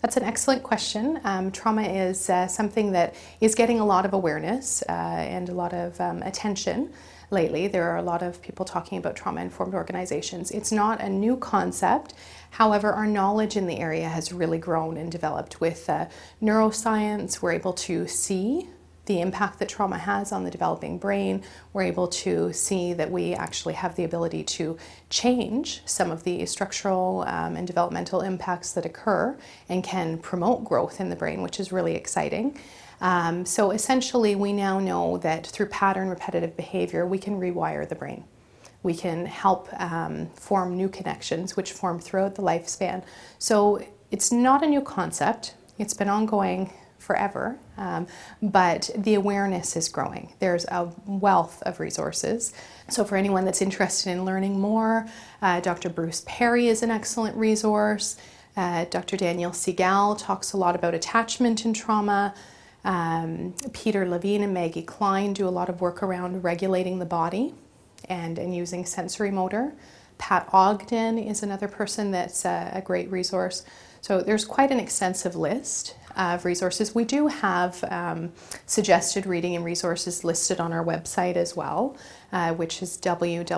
That's 0.00 0.16
an 0.16 0.22
excellent 0.22 0.62
question. 0.62 1.20
Um, 1.24 1.52
trauma 1.52 1.82
is 1.82 2.30
uh, 2.30 2.46
something 2.46 2.92
that 2.92 3.14
is 3.42 3.54
getting 3.54 3.78
a 3.78 3.84
lot 3.84 4.06
of 4.06 4.14
awareness 4.14 4.82
uh, 4.88 4.92
and 4.92 5.50
a 5.50 5.54
lot 5.54 5.74
of 5.74 6.00
um, 6.00 6.22
attention 6.22 6.94
lately. 7.30 7.68
There 7.68 7.90
are 7.90 7.96
a 7.96 8.02
lot 8.02 8.22
of 8.22 8.40
people 8.42 8.64
talking 8.64 8.98
about 8.98 9.16
trauma 9.16 9.40
informed 9.40 9.74
organizations. 9.74 10.50
It's 10.50 10.72
not 10.72 11.00
a 11.00 11.08
new 11.08 11.36
concept. 11.36 12.14
However, 12.50 12.92
our 12.92 13.06
knowledge 13.06 13.56
in 13.56 13.66
the 13.66 13.78
area 13.78 14.08
has 14.08 14.32
really 14.32 14.58
grown 14.58 14.96
and 14.96 15.10
developed 15.10 15.60
with 15.60 15.88
uh, 15.90 16.06
neuroscience. 16.42 17.42
We're 17.42 17.52
able 17.52 17.72
to 17.74 18.06
see 18.06 18.68
the 19.06 19.20
impact 19.20 19.60
that 19.60 19.68
trauma 19.68 19.98
has 19.98 20.32
on 20.32 20.44
the 20.44 20.50
developing 20.50 20.98
brain, 20.98 21.42
we're 21.72 21.82
able 21.82 22.08
to 22.08 22.52
see 22.52 22.92
that 22.92 23.10
we 23.10 23.34
actually 23.34 23.74
have 23.74 23.94
the 23.94 24.04
ability 24.04 24.42
to 24.42 24.76
change 25.10 25.80
some 25.86 26.10
of 26.10 26.24
the 26.24 26.44
structural 26.44 27.24
um, 27.26 27.56
and 27.56 27.66
developmental 27.66 28.20
impacts 28.20 28.72
that 28.72 28.84
occur 28.84 29.36
and 29.68 29.82
can 29.82 30.18
promote 30.18 30.64
growth 30.64 31.00
in 31.00 31.08
the 31.08 31.16
brain, 31.16 31.40
which 31.40 31.58
is 31.58 31.72
really 31.72 31.94
exciting. 31.94 32.58
Um, 33.00 33.44
so 33.44 33.70
essentially, 33.70 34.34
we 34.34 34.52
now 34.52 34.78
know 34.78 35.18
that 35.18 35.46
through 35.46 35.66
pattern 35.66 36.08
repetitive 36.08 36.56
behavior, 36.56 37.06
we 37.06 37.18
can 37.18 37.38
rewire 37.38 37.88
the 37.88 37.94
brain. 37.94 38.24
We 38.82 38.94
can 38.94 39.26
help 39.26 39.68
um, 39.80 40.28
form 40.30 40.76
new 40.76 40.88
connections, 40.88 41.56
which 41.56 41.72
form 41.72 41.98
throughout 41.98 42.36
the 42.36 42.42
lifespan. 42.42 43.04
So 43.38 43.84
it's 44.10 44.30
not 44.30 44.62
a 44.62 44.66
new 44.66 44.80
concept. 44.80 45.54
It's 45.78 45.94
been 45.94 46.08
ongoing 46.08 46.72
forever, 46.98 47.56
um, 47.76 48.06
but 48.42 48.90
the 48.96 49.14
awareness 49.14 49.76
is 49.76 49.88
growing. 49.88 50.32
There's 50.40 50.64
a 50.66 50.90
wealth 51.06 51.62
of 51.62 51.78
resources. 51.78 52.52
So, 52.88 53.04
for 53.04 53.16
anyone 53.16 53.44
that's 53.44 53.62
interested 53.62 54.10
in 54.10 54.24
learning 54.24 54.58
more, 54.58 55.06
uh, 55.42 55.60
Dr. 55.60 55.88
Bruce 55.88 56.24
Perry 56.26 56.68
is 56.68 56.82
an 56.82 56.90
excellent 56.90 57.36
resource. 57.36 58.16
Uh, 58.56 58.86
Dr. 58.86 59.16
Daniel 59.16 59.52
Siegel 59.52 60.16
talks 60.16 60.52
a 60.52 60.56
lot 60.56 60.74
about 60.74 60.94
attachment 60.94 61.64
and 61.64 61.76
trauma. 61.76 62.34
Um, 62.86 63.52
Peter 63.72 64.08
Levine 64.08 64.42
and 64.44 64.54
Maggie 64.54 64.80
Kline 64.80 65.32
do 65.32 65.46
a 65.48 65.50
lot 65.50 65.68
of 65.68 65.80
work 65.80 66.04
around 66.04 66.44
regulating 66.44 67.00
the 67.00 67.04
body 67.04 67.52
and, 68.08 68.38
and 68.38 68.54
using 68.54 68.86
sensory 68.86 69.32
motor. 69.32 69.74
Pat 70.18 70.48
Ogden 70.52 71.18
is 71.18 71.42
another 71.42 71.66
person 71.66 72.12
that's 72.12 72.44
a, 72.44 72.70
a 72.74 72.80
great 72.80 73.10
resource. 73.10 73.64
So 74.00 74.20
there's 74.20 74.44
quite 74.44 74.70
an 74.70 74.78
extensive 74.78 75.34
list 75.34 75.96
of 76.16 76.44
resources. 76.44 76.94
We 76.94 77.04
do 77.04 77.26
have 77.26 77.82
um, 77.90 78.32
suggested 78.66 79.26
reading 79.26 79.56
and 79.56 79.64
resources 79.64 80.22
listed 80.22 80.60
on 80.60 80.72
our 80.72 80.84
website 80.84 81.34
as 81.34 81.56
well, 81.56 81.96
uh, 82.32 82.54
which 82.54 82.82
is 82.82 82.96
www.attch.org. 82.98 83.50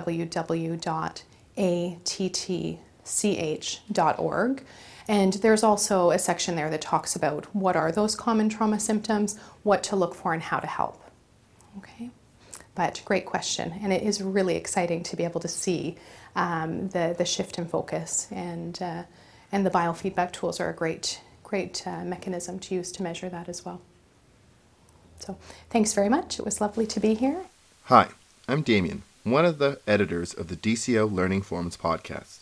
And 5.09 5.33
there's 5.33 5.63
also 5.63 6.11
a 6.11 6.19
section 6.19 6.55
there 6.55 6.69
that 6.69 6.81
talks 6.81 7.15
about 7.15 7.47
what 7.55 7.75
are 7.75 7.91
those 7.91 8.15
common 8.15 8.47
trauma 8.47 8.79
symptoms, 8.79 9.39
what 9.63 9.81
to 9.85 9.95
look 9.95 10.13
for, 10.13 10.33
and 10.33 10.41
how 10.41 10.59
to 10.59 10.67
help. 10.67 11.03
Okay, 11.79 12.11
but 12.75 13.01
great 13.05 13.25
question, 13.25 13.73
and 13.81 13.91
it 13.91 14.03
is 14.03 14.21
really 14.21 14.55
exciting 14.55 15.01
to 15.03 15.15
be 15.15 15.23
able 15.23 15.41
to 15.41 15.47
see 15.47 15.95
um, 16.35 16.89
the 16.89 17.15
the 17.17 17.25
shift 17.25 17.57
in 17.57 17.65
focus, 17.65 18.27
and 18.29 18.79
uh, 18.83 19.03
and 19.51 19.65
the 19.65 19.71
biofeedback 19.71 20.31
tools 20.31 20.59
are 20.59 20.69
a 20.69 20.75
great 20.75 21.21
great 21.43 21.87
uh, 21.87 22.03
mechanism 22.03 22.59
to 22.59 22.75
use 22.75 22.91
to 22.91 23.01
measure 23.01 23.29
that 23.29 23.49
as 23.49 23.65
well. 23.65 23.81
So 25.17 25.37
thanks 25.71 25.93
very 25.93 26.09
much. 26.09 26.37
It 26.37 26.45
was 26.45 26.61
lovely 26.61 26.85
to 26.85 26.99
be 26.99 27.15
here. 27.15 27.41
Hi, 27.85 28.09
I'm 28.47 28.61
Damien, 28.61 29.01
one 29.23 29.45
of 29.45 29.57
the 29.57 29.79
editors 29.87 30.35
of 30.35 30.49
the 30.49 30.55
DCO 30.55 31.11
Learning 31.11 31.41
Forums 31.41 31.77
podcast. 31.77 32.41